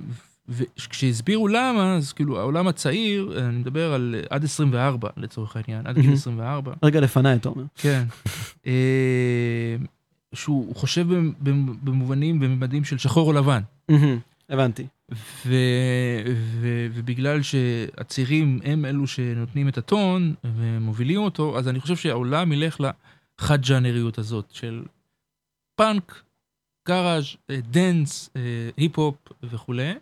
[0.48, 6.04] וכשהסבירו למה, אז כאילו העולם הצעיר, אני מדבר על עד 24 לצורך העניין, עד גיל
[6.04, 6.14] מהמם.
[6.16, 7.64] 24, רגע לפניי, אתה אומר.
[7.74, 8.04] כן.
[8.66, 9.76] אה,
[10.34, 13.60] שהוא חושב במ- במ- במובנים, בממדים של שחור או לבן.
[14.48, 14.86] הבנתי.
[15.46, 15.54] ו,
[16.60, 22.80] ו, ובגלל שהצעירים הם אלו שנותנים את הטון ומובילים אותו, אז אני חושב שהעולם ילך
[22.80, 24.82] לחד ג'אנריות הזאת של
[25.76, 26.22] פאנק,
[26.88, 28.40] גאראז', אה, דנס, אה,
[28.76, 29.92] היפ-הופ וכולי.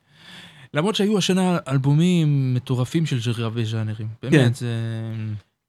[0.75, 4.07] למרות שהיו השנה אלבומים מטורפים של רבי ז'אנרים.
[4.23, 4.31] כן.
[4.31, 4.66] באמת, זה...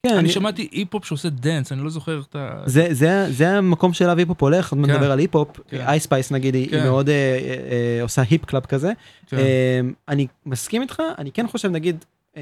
[0.07, 2.63] כן, אני שמעתי היפ-הופ שעושה דנס, אני לא זוכר את ה...
[2.65, 4.81] זה, זה, זה המקום שאליו היפ-הופ הולך, כן.
[4.81, 5.81] נדבר על היפ-הופ, כן.
[5.81, 6.83] Ice Spice נגיד, היא, היא כן.
[6.83, 7.55] מאוד אה, אה,
[7.97, 8.91] אה, עושה היפ קלאב כזה.
[9.27, 9.37] כן.
[9.37, 12.05] אה, אני מסכים איתך, אני כן חושב נגיד,
[12.37, 12.41] אה,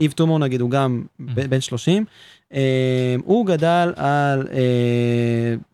[0.00, 2.04] Yves Tumor נגיד הוא גם ב- בן 30,
[2.54, 4.56] אה, הוא גדל על אה,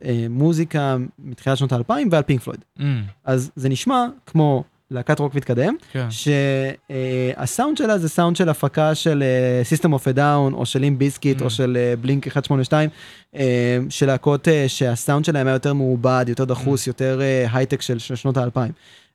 [0.04, 2.60] אה, מוזיקה מתחילת שנות האלפיים ועל פינק פלויד.
[2.78, 2.82] Mm,
[3.24, 6.06] אז זה נשמע כמו להקת רוק מתקדם, כן.
[6.10, 10.98] שהסאונד שלה זה סאונד של הפקה של אה, System of a Down או של לימפ
[10.98, 11.44] ביזקיט Mm.
[11.44, 12.90] או של אה, בלינק 182,
[13.36, 13.42] אה,
[13.90, 18.36] של להקות אה, שהסאונד שלהם היה יותר מעובד, יותר דחוס, יותר אה, הייטק של שנות
[18.36, 18.72] האלפיים.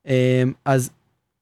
[0.07, 0.89] אה, אז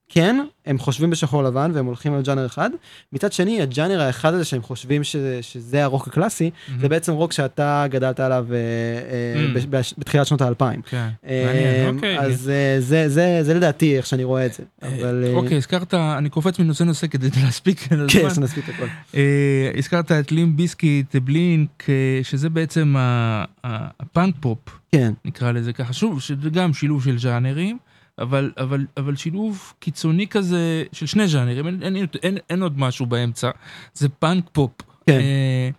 [0.08, 0.36] כן,
[0.66, 2.70] הם חושבים בשחור לבן והם הולכים על ג'אנר אחד.
[3.12, 6.50] מצד שני, הג'אנר האחד הזה שהם חושבים ש- שזה הרוק הקלאסי,
[6.80, 9.66] זה בעצם רוק שאתה גדלת עליו אה, אה, Mm.
[9.70, 10.82] בש- בתחילת שנות האלפיים.
[10.82, 11.08] כן.
[11.26, 12.18] אה, מעניין, אוקיי.
[12.20, 14.62] אז אה, זה, זה, זה לדעתי איך שאני רואה את זה.
[14.82, 15.24] אה, אבל...
[15.26, 17.92] אה, אוקיי, הזכרת, אני קופץ מנושא נושא כדי להספיק.
[17.92, 18.34] על כן, הזמן.
[18.34, 18.86] שנספיק הכל.
[19.14, 22.94] אה, הזכרת את לימפ ביזקיט, בלינק, אה, שזה בעצם
[23.64, 24.58] הפאנק פופ,
[24.92, 27.78] כן, נקרא לזה ככה, שוב, שזה גם שילוב של ז'אנרים,
[28.18, 33.06] אבל, אבל, אבל שילוב קיצוני כזה של שני ז'אנרים, אין, אין, אין, אין עוד משהו
[33.06, 33.50] באמצע,
[33.94, 34.70] זה פאנק פופ.
[35.06, 35.20] כן.
[35.20, 35.70] אה,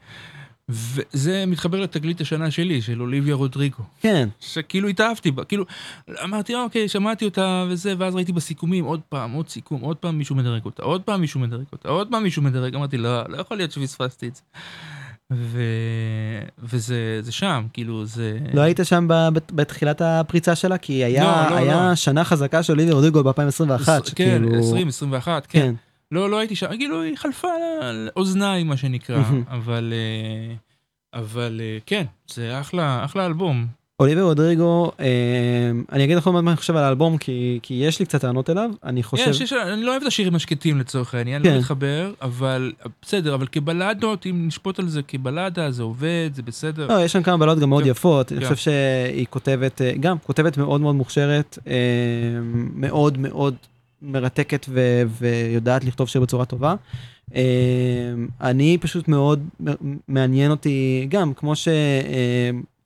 [0.69, 3.83] וזה מתחבר לתגלית השנה שלי, של אוליביה רודריגו.
[4.01, 5.65] כן, שכאילו התאהבתי בה, כאילו,
[6.23, 10.35] אמרתי אוקיי, שמעתי אותה וזה, ואז ראיתי בסיכומים עוד פעם, עוד סיכום, עוד פעם מישהו
[10.35, 13.57] מדרג אותה, עוד פעם מישהו מדרג אותה, עוד פעם מישהו מדרג, אמרתי לא, לא יכול
[13.57, 14.41] להיות שפספסתי את זה.
[15.33, 15.61] ו...
[16.59, 18.37] וזה זה שם, כאילו זה...
[18.53, 20.77] לא היית שם ב- בת- בתחילת הפריצה שלה?
[20.77, 21.95] כי היה לא, לא, היה לא.
[21.95, 24.59] שנה חזקה של ליבי רודריגו ב-2021, כן, שכאילו...
[24.59, 25.59] 20, 21, כן.
[25.59, 25.73] כן,
[26.11, 27.47] לא, לא הייתי שם, כאילו היא חלפה
[27.81, 29.23] על אוזניים, מה שנקרא.
[29.49, 29.93] אבל...
[29.95, 30.55] אה,
[31.19, 33.67] אבל אה, כן, זה אחלה, אחלה אלבום.
[33.99, 35.05] אוליבר רודריגו, אה,
[35.91, 38.21] אני אגיד לך עוד מעט מה אני חושב על האלבום, כי כי יש לי קצת
[38.21, 39.55] טענות אליו, אני חושב...
[39.55, 41.51] אני לא אוהב את השירים השקטים לצורך העניין, כן.
[41.53, 42.71] לא מתחבר, אבל
[43.01, 46.87] בסדר, אבל כבלדות, אם נשפוט על זה כבלדה, זה עובד, זה בסדר.
[46.87, 47.89] לא, יש שם כמה בלדות גם מאוד כן.
[47.89, 48.49] יפות, אני כן.
[48.49, 51.73] חושב שהיא כותבת, אה, גם כותבת מאוד מאוד מוכשרת, אה,
[52.75, 53.55] מאוד מאוד
[54.01, 54.65] מרתקת
[55.19, 56.75] ויודעת לכתוב שיר בצורה טובה.
[58.41, 59.47] אני פשוט מאוד
[60.07, 61.53] מעניין אותי, גם כמו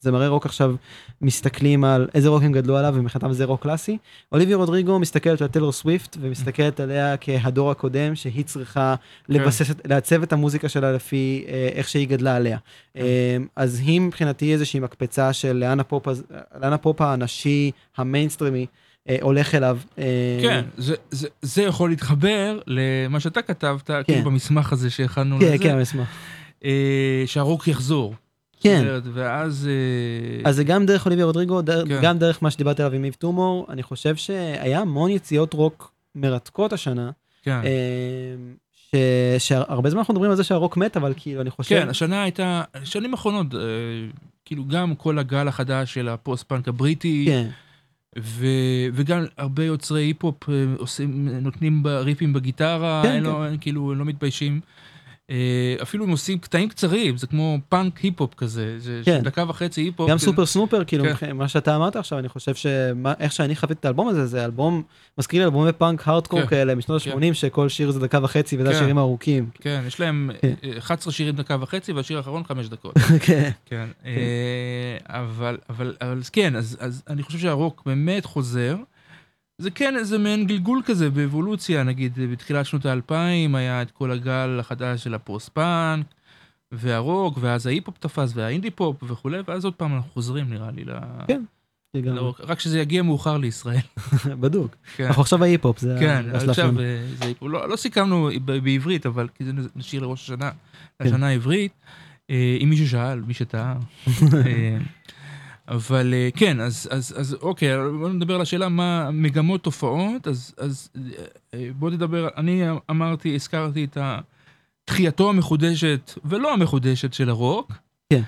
[0.04, 0.76] שזמרי רוק עכשיו
[1.22, 3.98] מסתכלים על איזה רוק הם גדלו עליו ומבחינתם זה רוק קלאסי.
[4.32, 8.96] אוליביה רודריגו מסתכלת על טיילור סוויפט ומסתכלת עליה כהדור הקודם שהיא צריכה
[9.30, 12.58] לבסס, את- לעצב את המוזיקה שלה לפי אה, איך שהיא גדלה עליה.
[12.98, 13.02] אה,
[13.56, 15.54] אז היא מבחינתי איזושהי מקפצה של
[16.62, 18.66] לאן הפופ, הנשי המיינסטרימי
[19.10, 19.78] אה, הולך אליו.
[20.00, 20.04] אה,
[20.42, 25.58] כן, זה, זה, זה יכול להתחבר למה שאתה כתבת, כאילו במסמך הזה שהכנו כן, לזה,
[25.58, 26.08] כן, אני אשמח.
[26.66, 28.14] אה, שהרוק יחזור.
[28.64, 28.80] כן.
[28.80, 29.70] אומרת, ואז...
[29.70, 32.00] אה, אז זה גם דרך אוליביה רודריגו, דר, כן.
[32.02, 36.74] גם דרך מה שדיברתי עליו עם Yves Tumor, אני חושב שהיה המון יציאות רוק מרתקות
[36.74, 37.12] השנה,
[37.44, 37.62] כן.
[37.64, 38.36] אה,
[38.72, 38.96] ש,
[39.48, 41.80] שהרבה זמן אנחנו מדברים על זה שהרוק מת, אבל כאילו אני חושב...
[41.80, 43.60] כן, השנה הייתה, שנים אחרונות, אה,
[44.46, 47.48] כאילו גם כל הגל החדש של הפוסט-פאנק הבריטי, כן,
[48.20, 48.46] ו,
[48.94, 53.44] וגם הרבה יוצרי היפ-הופ עושים, נותנים ריפים בגיטרה, כן, כן.
[53.46, 54.60] אין, כאילו, הם לא מתביישים.
[55.30, 59.22] אה, אפילו הם עושים קטעים קצרים, זה כמו פאנק היפ-הופ כזה, זה כן.
[59.22, 60.10] דקה וחצי היפ-הופ.
[60.10, 60.26] גם כזה.
[60.26, 61.38] Super Snooper, כאילו, כן.
[61.38, 64.84] מה שאתה אמרת עכשיו, אני חושב שאיך שאני חוויתי את האלבום הזה, זה אלבום,
[65.18, 66.48] מזכיר לי אלבומי פאנק הארדקור כן.
[66.48, 67.12] כאלה משנות כן.
[67.12, 68.76] ה-80, שכל שיר זה דקה וחצי, וזה כן.
[68.76, 69.50] השירים הארוכים.
[69.60, 70.54] כן, יש להם כן.
[70.64, 72.98] אה, 11 שירים דקה וחצי, והשיר האחרון חמש דקות.
[73.26, 73.50] כן.
[73.66, 74.12] כן, אה,
[75.08, 78.76] אבל, אבל, אבל אז כן, אז, אז אני חושב שהרוק באמת חוזר.
[79.64, 84.58] זה כן איזה מעין גלגול כזה באבולוציה, נגיד בתחילת שנות האלפיים היה את כל הגל
[84.60, 86.06] החדש של הפוסט-פאנק,
[86.72, 90.92] והרוק, ואז ההיפ-הופ תפס, והאינדי-פופ וכולי, ואז עוד פעם אנחנו חוזרים נראה לי ל...
[91.28, 91.42] כן.
[91.96, 92.42] לרוק.
[92.42, 93.80] רק שזה יגיע מאוחר לישראל.
[94.42, 94.76] בדוק.
[94.96, 96.80] כן, אנחנו עכשיו ההיפ-הופ, זה כן, עכשיו.
[96.80, 97.52] אה, זה היפ-הופ.
[97.52, 100.52] לא, לא סיכמנו בעברית, אבל כי זה נשאיר לראש השנה,
[101.00, 101.06] כן.
[101.06, 101.72] לשנה העברית.
[102.30, 103.76] אה, אם מישהו שאל, מי שטעה.
[105.70, 110.28] אה, אבל אה, כן, אז, אז, אז אוקיי, בוא נדבר על השאלה מה מגמות תופעות,
[110.28, 110.90] אז, אז
[111.54, 113.98] אה, בוא נדבר, אני אמרתי, הזכרתי את
[114.86, 117.72] תחייתו המחודשת ולא המחודשת של הרוק.
[118.10, 118.22] כן.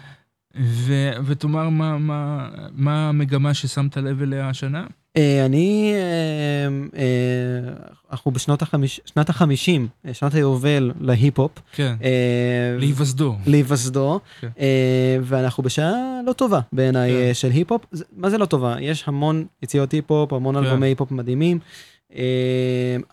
[0.59, 4.87] ו, ותאמר מה, מה, מה המגמה ששמת לב אליה השנה?
[5.17, 5.99] אה, אני, אה,
[6.99, 7.73] אה,
[8.11, 11.51] אנחנו בשנות החמיש, שנת החמישים, שנת היובל להיפ-הופ.
[11.71, 11.95] כן,
[12.79, 13.35] להיווסדו.
[13.47, 14.47] להיווסדו, כן.
[15.23, 15.93] ואנחנו בשעה
[16.25, 17.33] לא טובה בעיניי כן.
[17.33, 17.81] של היפ-הופ.
[18.17, 18.75] מה זה לא טובה?
[18.79, 20.63] יש המון יציאות היפ-הופ, המון כן.
[20.63, 21.59] אלבומי היפ-הופ מדהימים,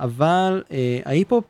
[0.01, 0.63] אבל
[1.05, 1.45] ההיפ-הופ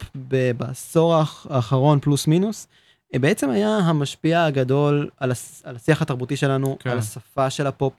[0.56, 2.68] בעשור האח- האחרון פלוס מינוס,
[3.16, 5.32] בעצם היה המשפיע הגדול על
[5.76, 6.90] השיח התרבותי שלנו, כן.
[6.90, 7.92] על השפה של הפופ.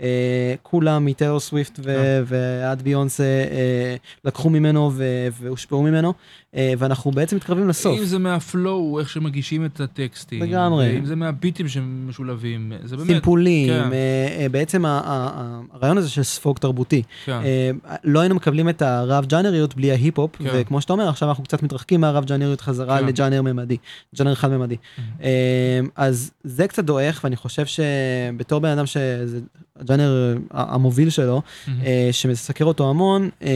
[0.00, 2.22] אה, כולם מטיילור סוויפט ו- כן.
[2.26, 6.12] ועד ביונסה אה, לקחו ממנו ו- והושפעו ממנו,
[6.49, 7.98] אה, ואנחנו בעצם מתקרבים לסוף.
[7.98, 10.42] אם זה מהפלואו, איך שמגישים את הטקסטים.
[10.42, 10.98] לגמרי.
[10.98, 12.72] אם זה מהביטים שמשולבים.
[12.84, 13.08] זה באמת...
[13.08, 13.92] סימפולים, כן.
[13.92, 17.02] אה, אה, בעצם הרעיון הזה של ספוג תרבותי.
[17.24, 17.32] כן.
[17.32, 17.70] אה,
[18.04, 20.50] לא היינו מקבלים את הרב ג'אנריות בלי ההיפ-הופ, כן.
[20.52, 23.06] וכמו שאתה אומר, עכשיו אנחנו קצת מתרחקים מהרב ג'אנריות חזרה כן.
[23.06, 23.76] לג'אנר ממדי,
[24.16, 24.76] ג'אנר חד ממדי.
[25.22, 29.40] אה, אז זה קצת דועך, ואני חושב שבתור בן אדם שזה
[29.80, 31.42] הג'אנר המוביל שלו.
[31.84, 33.48] אה, שמסקר אותו המון, אה,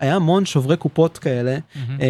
[0.00, 1.58] היה המון שוברי קופות כאלה.
[2.00, 2.06] אה,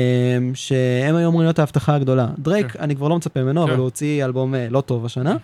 [0.55, 2.28] שהם היו אמורים להיות ההבטחה הגדולה.
[2.39, 2.78] דרייק, כן.
[2.80, 3.68] אני כבר לא מצפה ממנו, כן.
[3.68, 5.37] אבל הוא הוציא אלבום אה, לא טוב השנה.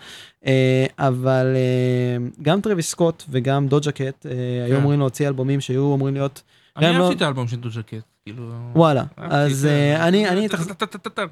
[0.47, 4.27] אה, אבל אה, גם טרוויס סקוט וגם דוג'ה קט
[4.67, 4.81] היו כן.
[4.81, 6.43] אמורים להוציא אלבומים שהיו אמורים להיות,
[6.77, 7.97] אני לא- אהבתי את האלבום של דוג'ה קט.
[8.25, 8.51] כאילו...
[8.75, 9.05] וואלה.
[9.17, 10.01] אז כן.
[10.01, 10.49] אני, אני,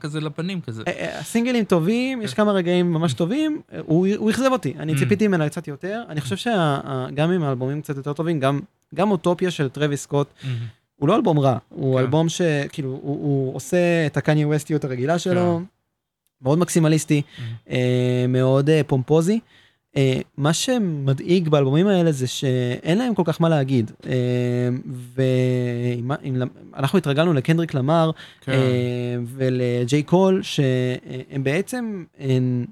[0.00, 0.82] כזה לפנים כזה.
[1.18, 4.98] הסינגלים טובים, יש כמה רגעים ממש טובים, הוא אכזב אותי, אני Mm.
[4.98, 8.60] ציפיתי ממנה קצת יותר, אני חושב שגם עם האלבומים קצת יותר טובים, גם-
[8.94, 10.56] גם אוטופיה של טרוויס סקוט, מהמם.
[11.00, 12.00] הוא לא אלבום רע, הוא כן.
[12.00, 15.64] אלבום שכאילו, הוא, הוא עושה את הקניה ווסטיות הרגילה שלו, כן.
[16.42, 17.22] מאוד מקסימליסטי,
[17.70, 19.40] אה, מאוד אה, פומפוזי.
[19.96, 23.90] אה, מה שמדאיג באלבומים האלה זה שאין להם כל כך מה להגיד.
[24.06, 24.12] אה,
[26.74, 28.52] ואנחנו התרגלנו לקנדריק למר כן.
[28.52, 28.58] אה,
[29.26, 32.66] ולג'יי קול שהם בעצם הם,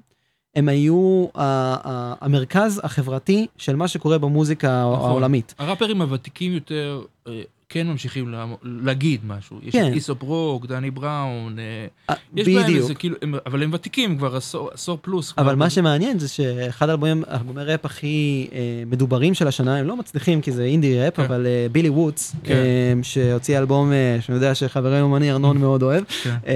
[0.55, 1.41] הם היו ה-
[1.89, 5.09] ה- המרכז החברתי של מה שקורה במוזיקה נכון.
[5.09, 5.55] העולמית.
[5.57, 7.41] הראפרים הוותיקים יותר אה,
[7.71, 9.57] כן ממשיכים לה- להגיד משהו.
[9.63, 9.87] יש כן.
[9.87, 11.63] את איסופ רוק, דני בראון, אה,
[12.09, 12.81] אה, יש בהם בדיוק.
[12.81, 15.33] איזה כאילו, הם- אבל הם ותיקים כבר עשור עשור פלוס.
[15.37, 15.55] אבל כבר.
[15.55, 17.21] מה שמעניין זה שאחד האלבומי
[17.55, 18.57] ראפ הכי אה,
[18.87, 21.23] מדוברים של השנה, הם לא מצליחים כי זה אינדי ראפ, כן.
[21.23, 22.53] אבל אה, בילי וודס, כן.
[22.53, 26.35] אה, שהוציא אלבום אה, שאני יודע שחברנו מני ארנון מאוד אוהב, כן.
[26.47, 26.53] אה,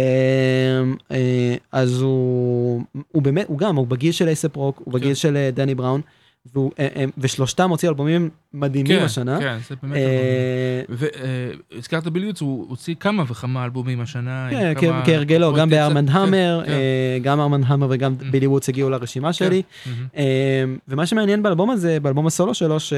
[1.11, 5.15] אה, אז הוא, הוא באמת, הוא גם, הוא בגיל של אייספ רוק, הוא בגיל כן.
[5.15, 6.01] של אה, דני בראון,
[6.53, 9.39] והוא, אה, אה, ושלושתם הוציאו אלבומים מדהימים כן, השנה.
[9.39, 9.95] כן, זה באמת...
[9.97, 11.09] אלבומים.
[11.23, 14.47] אה, והזכרת ביליוץ, הוא הוציא כמה וכמה אלבומים השנה.
[14.51, 14.73] כן,
[15.05, 16.71] כהרגלו, גם בארמנד צד- המר, כן,
[17.21, 18.23] גם ארמנד המר וגם Mm.
[18.31, 19.61] בילי וודס הגיעו לרשימה שלי.
[19.83, 19.89] כן.
[19.91, 20.07] מהמם.
[20.17, 20.23] אה,
[20.87, 22.97] ומה שמעניין באלבום הזה, באלבום הסולו שלו, שהוא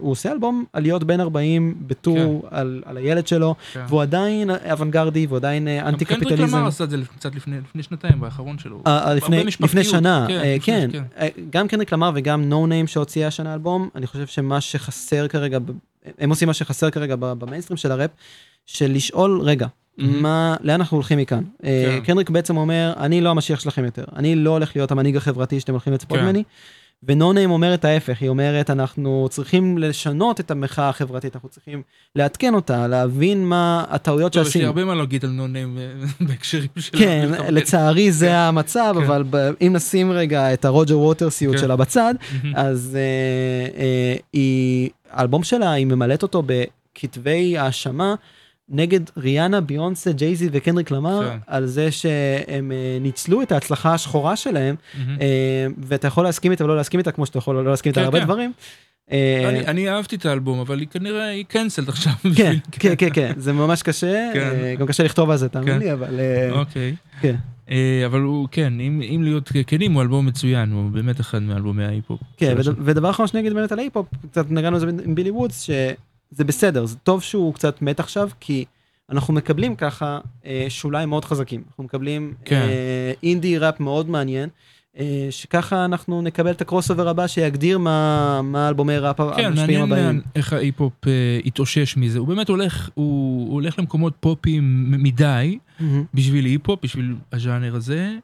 [0.00, 3.80] עושה אלבום עליות בין 40 בטור על על הילד שלו, כן.
[3.88, 6.56] והוא עדיין אוונגרדי והוא עדיין אנטי גם קנדריק קפיטליזם.
[6.56, 8.82] למר עשה את זה קצת לפני שנתיים, באחרון שלו.
[9.60, 11.26] לפני, שנה, כן, כן, כן.
[11.50, 15.58] גם קנדריק למר וגם נו ניים שהוציאה השנה אלבום, אני חושב שמה שחסר כרגע,
[16.18, 18.10] הם עושים מה שחסר כרגע במיינסטרים של הראפ,
[18.66, 19.66] של לשאול, רגע,
[19.98, 20.22] מהמם.
[20.22, 21.44] מה, לאן אנחנו הולכים מכאן?
[21.64, 22.04] אה, כן.
[22.04, 25.72] קנדריק בעצם אומר, אני לא המשיח שלכם יותר, אני לא הולך להיות המנהיג החברתי שאתם
[25.72, 26.24] הולכים לצפות כן.
[26.24, 26.42] ממני.
[27.08, 31.82] ונו ניים אומרת ההפך, היא אומרת אנחנו צריכים לשנות את המחאה החברתית, אנחנו צריכים
[32.16, 34.66] לעדכן אותה, להבין מה הטעויות טוב, יש לי שעשינו.
[34.66, 36.98] הרבה מה להגיד על נונים אה, בהקשרים של...
[36.98, 37.30] כן.
[37.48, 39.04] לצערי זה המצב, כן.
[39.04, 39.24] אבל
[39.60, 41.60] אם נשים רגע את הרוג'ר ווטרסיוט כן.
[41.60, 42.14] שלה בצד.
[42.54, 48.14] אז אה, אה, היא, האלבום שלה, היא ממלאת אותו בכתבי האשמה
[48.68, 51.38] נגד ריאנה, ביונסה, ג'ייזי וקנדריק למר, כן.
[51.46, 54.74] על זה שהם אה, ניצלו את ההצלחה השחורה שלהם.
[55.20, 55.26] אה,
[55.78, 58.06] ואתה יכול להסכים איתה ולא להסכים איתה, כמו שאתה יכול לא להסכים איתה כן, על
[58.06, 58.24] הרבה כן.
[58.24, 58.52] דברים.
[59.12, 62.12] אה, אני- אני אהבתי את האלבום, אבל היא כנראה, היא קנסלד עכשיו.
[62.22, 64.74] כן, בשביל- כן, כן, כן, זה ממש קשה, כן.
[64.78, 65.78] גם קשה לכתוב על זה, תאמין כן.
[65.78, 66.94] לי, אבל אוקיי.
[67.20, 67.34] כן.
[68.06, 72.20] אבל הוא, כן, אם אם להיות כנים, הוא אלבום מצוין, הוא באמת אחד מאלבומי ההיפ-הופ.
[72.36, 72.76] כן, וד-.
[72.84, 75.70] ודבר אחרון שאני אגיד באמת על ההיפ-הופ, קצת נגענו בזה עם בילי וודס,
[76.34, 78.64] שזה בסדר, זה טוב שהוא קצת מת עכשיו, כי
[79.10, 81.62] אנחנו מקבלים ככה אה, שוליים מאוד חזקים.
[81.68, 82.56] אנחנו מקבלים כן.
[82.56, 84.48] אה, אינדי ראפ מאוד מעניין,
[84.98, 89.80] אה, שככה אנחנו נקבל את ה crossover הבא שיגדיר מה מה אלבומי ראפ כן, המשפיעים
[89.80, 90.20] מעניין הבאים.
[90.36, 92.18] איך ההיפ-הופ אה, התאושש מזה.
[92.18, 96.04] הוא באמת הולך, הוא הוא הולך למקומות פופיים מדי, מהמם.
[96.14, 98.16] בשביל היפ-הופ, בשביל הז'אנר הזה,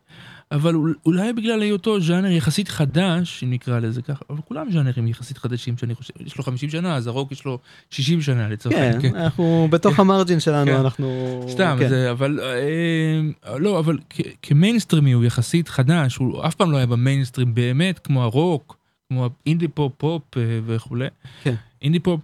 [0.53, 5.09] אבל אול- אולי בגלל היותו ז'אנר יחסית חדש, אם נקרא לזה ככה, אבל כולם ז'אנרים
[5.09, 7.59] יחסית חדשים שאני חושב, יש לו 50 שנה, אז הרוק יש לו
[7.91, 9.17] 60 שנה לצורך כן, העניין.
[9.17, 10.77] אנחנו בתוך ה margin שלנו, כן.
[10.77, 11.41] אנחנו...
[11.49, 11.89] סתם, כן.
[11.89, 16.87] זה, אבל אה, לא, אבל כ- כמיינסטרימי הוא יחסית חדש, הוא אף פעם לא היה
[16.87, 18.77] במיינסטרים באמת, כמו הרוק,
[19.09, 21.07] כמו האינדי פופ פופ אה, וכולי.
[21.43, 21.55] כן.
[21.83, 22.21] אינדי פופ,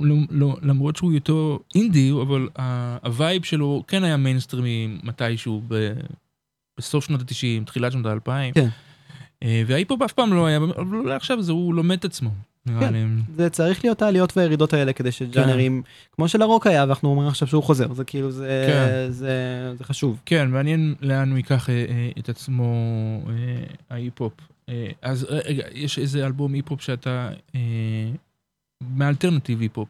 [0.00, 1.34] לא, לא, למרות שהוא יותר
[1.74, 2.48] אינדי, אבל
[3.02, 5.92] הווייב שלו כן היה מיינסטרימי מתישהו ב,
[6.78, 8.54] בסוף שנות ה-90, תחילת שנות ה-2000.
[8.54, 8.68] כן.
[9.66, 12.30] וההיפ-הופ אף פעם לא היה, אבל אולי עכשיו זה הוא לומד את עצמו.
[12.80, 12.94] כן.
[13.36, 17.62] זה צריך להיות העליות והירידות האלה כדי שג'אנרים, כמו שלרוק היה ואנחנו אומרים עכשיו שהוא
[17.62, 19.12] חוזר, זה כאילו זה, כן.
[19.12, 19.32] זה,
[19.78, 20.20] זה חשוב.
[20.26, 22.64] כן, מעניין לאן הוא ייקח אה, אה, את עצמו
[23.28, 23.34] אה,
[23.90, 24.32] ההיפ-הופ.
[24.68, 27.60] אה, אז רגע, יש איזה אלבום היפ-הופ שאתה, אה,
[28.96, 29.88] מ alternative hip-hop.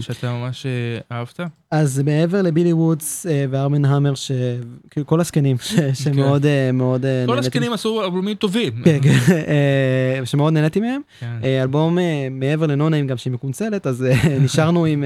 [0.00, 1.40] שאתה ממש אה, אהבת?
[1.70, 7.10] אז מעבר לבילי וודס אה, וארמנד האמר, שכאילו כל הזקנים, ש- שמאוד אה, מאוד אה,
[7.22, 7.26] כן.
[7.26, 8.72] כל נהניתי- הזקנים עשו אלבומים טובים.
[8.84, 9.18] כן, כן,
[10.24, 11.00] שמאוד נהניתי מהם.
[11.20, 11.26] כן.
[11.62, 11.98] אלבום
[12.30, 14.04] מעבר לנוניים גם שהיא מקונצלת, אז
[14.44, 15.04] נשארנו עם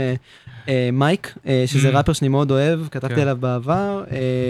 [0.93, 1.35] מייק,
[1.67, 1.97] שזה Mm.
[1.97, 3.21] ראפר שאני מאוד אוהב, כתבתי כן.
[3.21, 4.05] עליו בעבר,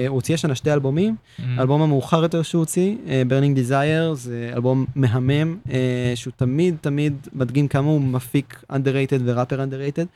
[0.09, 1.43] הוא הוציא השנה שתי אלבומים, Mm.
[1.57, 2.95] האלבום המאוחר יותר שהוא הוציא,
[3.29, 5.57] Burning Desire, זה אלבום מהמם,
[6.15, 10.07] שהוא תמיד תמיד מדגים כמה הוא מפיק underrated וראפר underrated,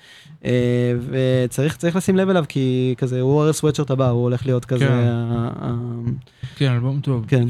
[1.10, 4.86] וצריך צריך לשים לב אליו כי כזה הוא ארל סווטשירט הבא, הוא הולך להיות כזה,
[4.86, 4.92] כן.
[4.92, 6.10] ה- ה-
[6.56, 7.24] כן, אלבום טוב.
[7.28, 7.46] כן.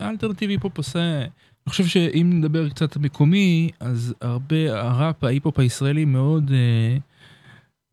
[0.00, 1.18] ה alternative hip-hop עושה...
[1.20, 1.26] אני
[1.70, 6.50] חושב שאם נדבר קצת מקומי, אז הרבה, הראפ, ההיפ-הופ הישראלי מאוד...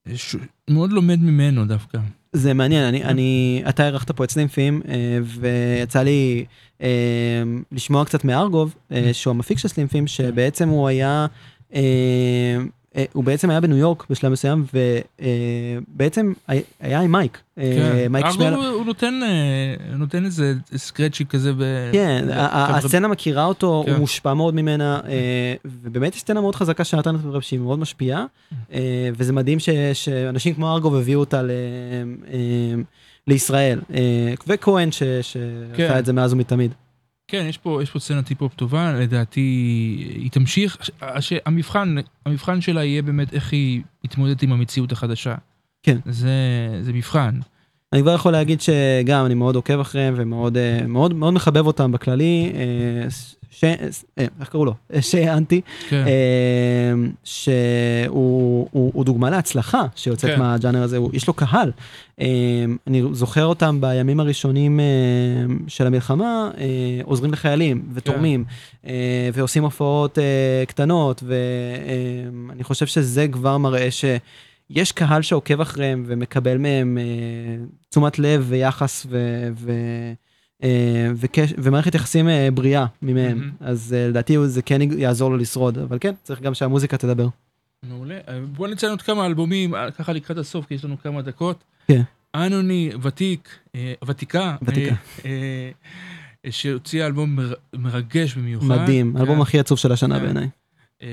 [0.08, 0.36] אה, ש-
[0.70, 1.98] מאוד לומד ממנו דווקא.
[2.34, 6.46] זה מעניין, אני, אני, אתה אירחת פה את סלימפים, אה, ויצא לי
[6.82, 6.88] אה,
[7.72, 11.26] לשמוע קצת מארגוב, אה, שהוא המפיק של סלימפים, שבעצם הוא היה,
[11.74, 12.58] אה, אה,
[13.14, 16.34] הוא בעצם היה בניו יורק בשלב מסוים, ובעצם
[16.80, 17.38] היה עם מייק.
[17.58, 17.74] אה,
[18.06, 18.12] כן.
[18.12, 21.54] מייק אגב, שמואל, הוא נותן, אה, נותן איזה סקרצ'י כזה.
[21.54, 23.92] ב- כן, הסצנה מכירה אותו, כן.
[23.92, 27.80] הוא מושפע מאוד ממנה, אה, ובאמת יש סצנה מאוד חזקה של נתן רב שהיא מאוד
[27.80, 28.26] משפיעה,
[28.74, 28.80] אה,
[29.18, 31.52] וזה מדהים ש- שאנשים כמו ארגוב הביאו אותה ל-
[32.34, 32.82] אה,
[33.28, 34.00] לישראל, אה,
[34.48, 35.22] וכהן ש- כן.
[35.78, 36.72] שעשה את זה מאז ומתמיד.
[37.28, 39.40] כן, יש פה, יש פה סצנת היפ-הופ טובה, לדעתי
[40.16, 41.96] היא תמשיך, הש- המבחן,
[42.26, 45.36] המבחן שלה יהיה באמת איך היא מתמודדת עם המציאות החדשה.
[45.84, 45.98] כן.
[46.06, 46.30] זה,
[46.82, 47.40] זה מבחן.
[47.94, 51.92] אני כבר יכול להגיד שגם אני מאוד עוקב אחריהם ומאוד אה, מאוד מאוד מחבב אותם
[51.92, 53.08] בכללי, אה,
[53.60, 53.64] ש...
[53.64, 54.74] אה, איך קראו לו?
[54.94, 56.04] אה, שאנטי, כן.
[56.08, 60.40] אה, שהוא הוא, הוא דוגמה להצלחה שיוצאת כן.
[60.40, 61.72] מהג'אנר הזה, הוא, יש לו קהל.
[62.88, 64.80] אני זוכר אותם בימים הראשונים
[65.68, 66.52] של המלחמה,
[67.04, 68.46] עוזרים לחיילים ותורמים,
[68.88, 70.18] אה, ועושים הופעות
[70.68, 74.06] קטנות, ואני חושב שזה כבר מראה ש...
[74.70, 79.72] יש קהל שעוקב אחריהם ומקבל מהם אה, תשומת לב ויחס ו, ו,
[81.16, 83.38] וקש, ומערכת יחסים אה, בריאה ממהם.
[83.38, 83.52] מהמם.
[83.60, 87.28] אז אה, לדעתי זה כן יעזור לו לשרוד, אבל כן, צריך גם שהמוזיקה תדבר.
[87.84, 88.18] מעולה.
[88.28, 91.64] אה, בוא נציין עוד כמה אלבומים, אה, ככה לקראת הסוף, כי יש לנו כמה דקות.
[91.88, 92.02] כן.
[92.36, 94.56] אנוני, ותיק, אה, ותיקה.
[94.62, 94.96] ותיקה.
[95.26, 95.32] אה,
[96.46, 98.68] אה, שהוציאה אלבום מר, מרגש במיוחד.
[98.68, 99.42] מדהים, האלבום כן.
[99.42, 100.26] הכי עצוב של השנה כן.
[100.26, 100.50] בעיניי.
[101.04, 101.10] אה,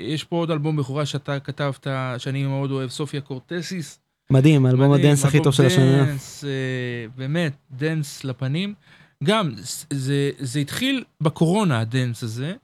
[0.00, 1.86] יש פה עוד אלבום בכורה שאתה כתבת,
[2.18, 4.00] שאני מאוד אוהב, סופיה קורטסיס.
[4.32, 6.02] מדהים, מדהים, ה dance הכי אלבום טוב של השנה.
[6.44, 8.74] אה, באמת, dance לפנים.
[9.24, 9.50] גם,
[9.90, 12.54] זה, זה התחיל בקורונה, ה dance הזה,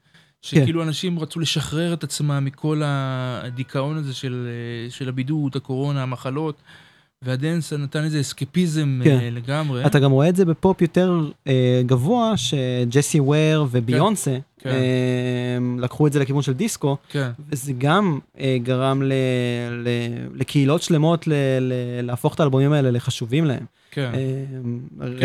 [0.42, 6.62] שכאילו אנשים רצו לשחרר את עצמם מכל הדיכאון הזה של, אה, של הבידוד, הקורונה, המחלות,
[7.24, 9.18] וה dance נתן איזה אסקפיזם כן.
[9.22, 9.86] אה, לגמרי.
[9.86, 11.12] אתה גם רואה את זה בפופ יותר
[11.48, 14.70] אה, גבוה, שג'סי וור וביונסה כן.
[14.70, 14.78] אה,
[15.82, 19.12] לקחו את זה לכיוון של דיסקו, כן, וזה גם אה, גרם ל,
[19.70, 19.88] ל,
[20.34, 21.72] לקהילות שלמות ל, ל,
[22.02, 23.64] להפוך את האלבומים האלה לחשובים להם.
[23.90, 24.10] כן.
[24.14, 24.44] אה,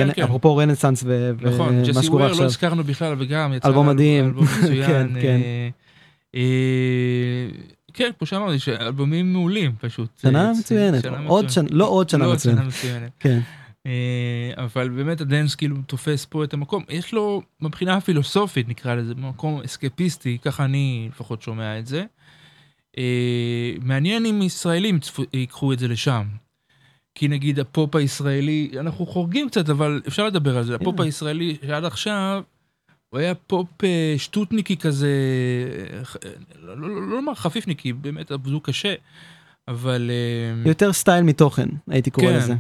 [0.06, 0.24] רנ- כן.
[0.24, 2.46] אפרופו רנסאנס ו- נכון, ומה ג'סי שקורה וור לא עכשיו.
[2.46, 4.26] הזכרנו בכלל, וגם יצא אלבום מדהים.
[4.26, 4.88] אלבום מצוין.
[4.88, 5.40] כן, כן.
[5.44, 5.70] אה,
[6.36, 6.42] אה,
[8.00, 10.10] כן, כמו שאמרתי, שאלבומים מעולים פשוט.
[10.22, 11.70] שנה אה, מצוינת, שנה עוד מצוינת.
[11.70, 12.58] שנה, לא עוד שנה לא עוד מצוינת.
[12.58, 13.12] שנה מצוינת.
[13.20, 13.40] כן.
[13.86, 16.84] אה, אבל באמת ה dance כאילו תופס פה את המקום.
[16.90, 22.06] יש לו, מבחינה הפילוסופית נקרא לזה, מקום אסקפיסטי, ככה אני לפחות שומע את זה.
[22.98, 25.00] אה, מעניין אם ישראלים
[25.34, 26.28] ייקחו את זה לשם.
[27.16, 30.76] כי נגיד הפופ הישראלי, אנחנו חורגים קצת, אבל אפשר לדבר על זה.
[30.76, 31.00] הפופ.
[31.00, 32.44] הישראלי שעד עכשיו,
[33.10, 35.08] הוא היה פופ אה, שטותניקי כזה,
[35.94, 36.32] אה, אה,
[36.62, 38.94] לא לא- לא לומר חפיפניקי, באמת עבדו קשה,
[39.68, 40.12] אבל...
[40.14, 42.38] אה, יותר סטייל מתוכן, הייתי קורא כן.
[42.38, 42.54] לזה.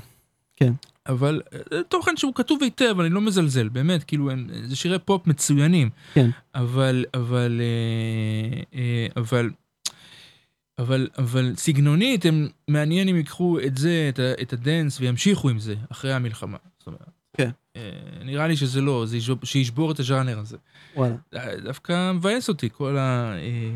[1.07, 1.41] אבל
[1.73, 4.29] אה, תוכן שהוא כתוב היטב, אני לא מזלזל, באמת, כאילו,
[4.63, 5.89] זה שירי פופ מצוינים.
[6.13, 6.29] כן.
[6.55, 7.61] אבל, אבל,
[9.17, 9.49] אבל,
[10.79, 15.75] אבל, אבל סגנונית, הם מעניין אם ייקחו את זה, את ה dance, וימשיכו עם זה
[15.91, 16.57] אחרי המלחמה.
[16.79, 17.49] זאת אומרת, כן.
[17.75, 17.81] אה,
[18.25, 20.57] נראה לי שזה לא, זה ישבור, שישבור את הז'אנר הזה.
[20.95, 21.15] וואלה.
[21.35, 23.33] אה, דווקא מבאס אותי, כל ה...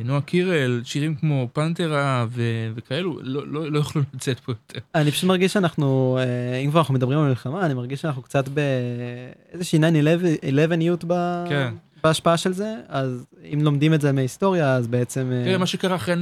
[0.10, 4.80] אה, קירל, שירים כמו פנתרה ו- וכאלו, לא, לא, לא יכלו לצאת פה יותר.
[4.96, 6.20] אני פשוט מרגיש שאנחנו,
[6.66, 11.44] אם כבר אנחנו מדברים על מלחמה, אני מרגיש שאנחנו קצת באיזושהי 9-11 יות ב...
[11.50, 11.74] כן.
[12.04, 15.32] בהשפעה של זה, אז אם לומדים את זה מההיסטוריה, אז בעצם...
[15.34, 16.18] אה, תראה, מה שקרה אחרי 9-11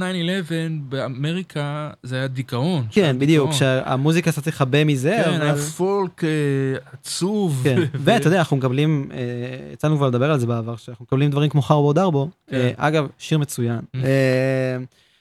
[0.88, 2.86] באמריקה זה היה דיכאון.
[2.90, 3.52] כן, בדיוק.
[3.52, 5.56] שהמוזיקה קצת תכבה מזה, כן, היה.
[5.56, 6.28] פולק אה,
[6.92, 7.60] עצוב.
[7.64, 9.18] כן, ואתה יודע, אנחנו מקבלים, אה,
[9.72, 12.70] יצא לנו כבר לדבר על זה בעבר, שאנחנו מקבלים דברים כמו חרבו דרבו, כן.
[12.76, 13.98] אגב, שיר מצוין, Mm.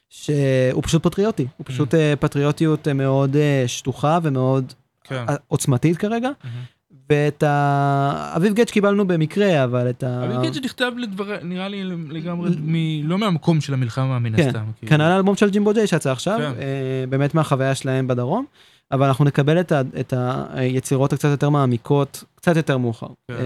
[0.10, 3.36] שהוא פשוט פטריוטי, הוא פשוט אה, פטריוטיות מאוד
[3.68, 5.26] שטוחה ומאוד כן.
[5.48, 6.64] עוצמתית כרגע, מהמם.
[7.12, 8.34] ואת ה...
[8.36, 10.26] אביב גט קיבלנו במקרה, אבל את ה...
[10.26, 14.64] אבל כן שנכתב לדבר, נראה לי לגמרי, מ- לא מהמקום של המלחמה מן כן, הסתם.
[14.80, 14.90] כאילו.
[14.90, 16.44] כנ"ל האלבום של ג'ימבו ג'יי שיצא עכשיו, כן.
[16.62, 18.46] אה, באמת מהחוויה שלהם בדרום,
[18.92, 20.14] אבל אנחנו נקבל את, ה, את
[20.54, 23.34] היצירות הקצת יותר מעמיקות, קצת יותר מאוחר, כן.
[23.34, 23.40] אה,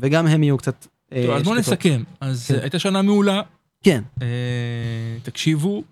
[0.00, 0.86] וגם הם יהיו קצת...
[1.12, 1.56] אה, טוב, אז בוא.
[1.56, 2.02] נסכם.
[2.20, 2.60] אז כן.
[2.60, 3.40] הייתה שנה מעולה,
[3.82, 4.02] כן,
[5.22, 5.82] תקשיבו.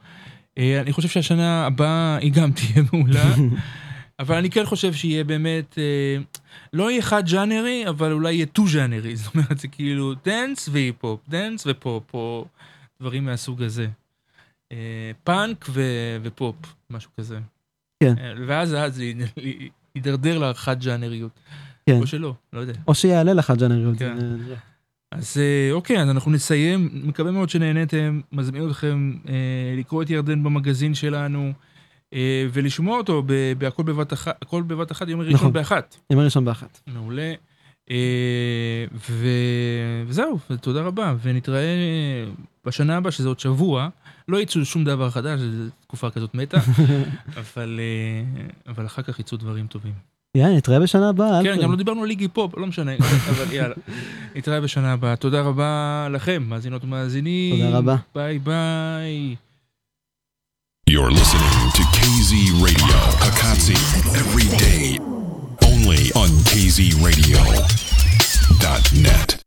[0.59, 3.35] אני חושב שהשנה הבאה היא גם תהיה מעולה,
[4.21, 5.79] אבל אני כן חושב שיהיה באמת,
[6.73, 11.21] לא יהיה חד ז'אנרי, אבל אולי יהיה דו ז'אנרי, זאת אומרת זה כאילו דנס והיפ-הופ,
[11.29, 12.47] דנס ופופ, או
[13.01, 13.87] דברים מהסוג הזה.
[14.73, 16.57] אה, פאנק ו- ופופ,
[16.91, 17.39] משהו כזה.
[18.03, 18.15] כן.
[18.19, 19.05] אה, ואז אז זה
[19.95, 21.31] יידרדר לחד ז'אנריות.
[21.87, 22.01] כן.
[22.01, 22.73] או שלא, לא יודע.
[22.89, 23.99] או שיעלה לך ג'אנריות.
[23.99, 24.17] כן.
[25.13, 26.89] אז אה, אוקיי, אז אנחנו נסיים.
[26.93, 28.21] מקווה מאוד שנהניתם.
[28.33, 29.35] מזמין אתכם אה,
[29.79, 31.53] לקרוא את ירדן במגזין שלנו,
[32.53, 33.23] ולשמוע אותו
[33.59, 35.53] בהכל בבת אחת, הכל בבת אחת, יום ראשון נכון.
[35.53, 35.97] באחת.
[36.11, 36.81] ימי ראשון באחת.
[36.87, 37.33] מעולה.
[37.91, 41.65] אה, ו- וזהו, תודה רבה, ונתראה
[42.67, 43.89] בשנה הבאה, שזה עוד שבוע.
[44.29, 46.59] לא יצאו שום דבר חדש, זו תקופה כזאת מתה,
[47.41, 49.93] אבל, אה, אבל אחר כך יצאו דברים טובים.
[50.37, 51.43] יאללה, נתראה בשנה הבאה.
[51.43, 51.59] כן.
[51.63, 52.93] גם לא דיברנו על ליגי פופ, לא משנה,
[53.31, 53.75] אבל יאללה.
[54.37, 55.17] נתראה בשנה הבאה.
[55.17, 57.65] תודה רבה לכם, מאזינות ומאזינים.
[57.65, 57.97] תודה רבה.
[58.15, 59.37] ביי ביי.
[60.91, 63.77] You're listening to KZ Radio, הקצה,
[64.17, 64.99] every day,
[65.65, 69.40] only on KZRadio.net.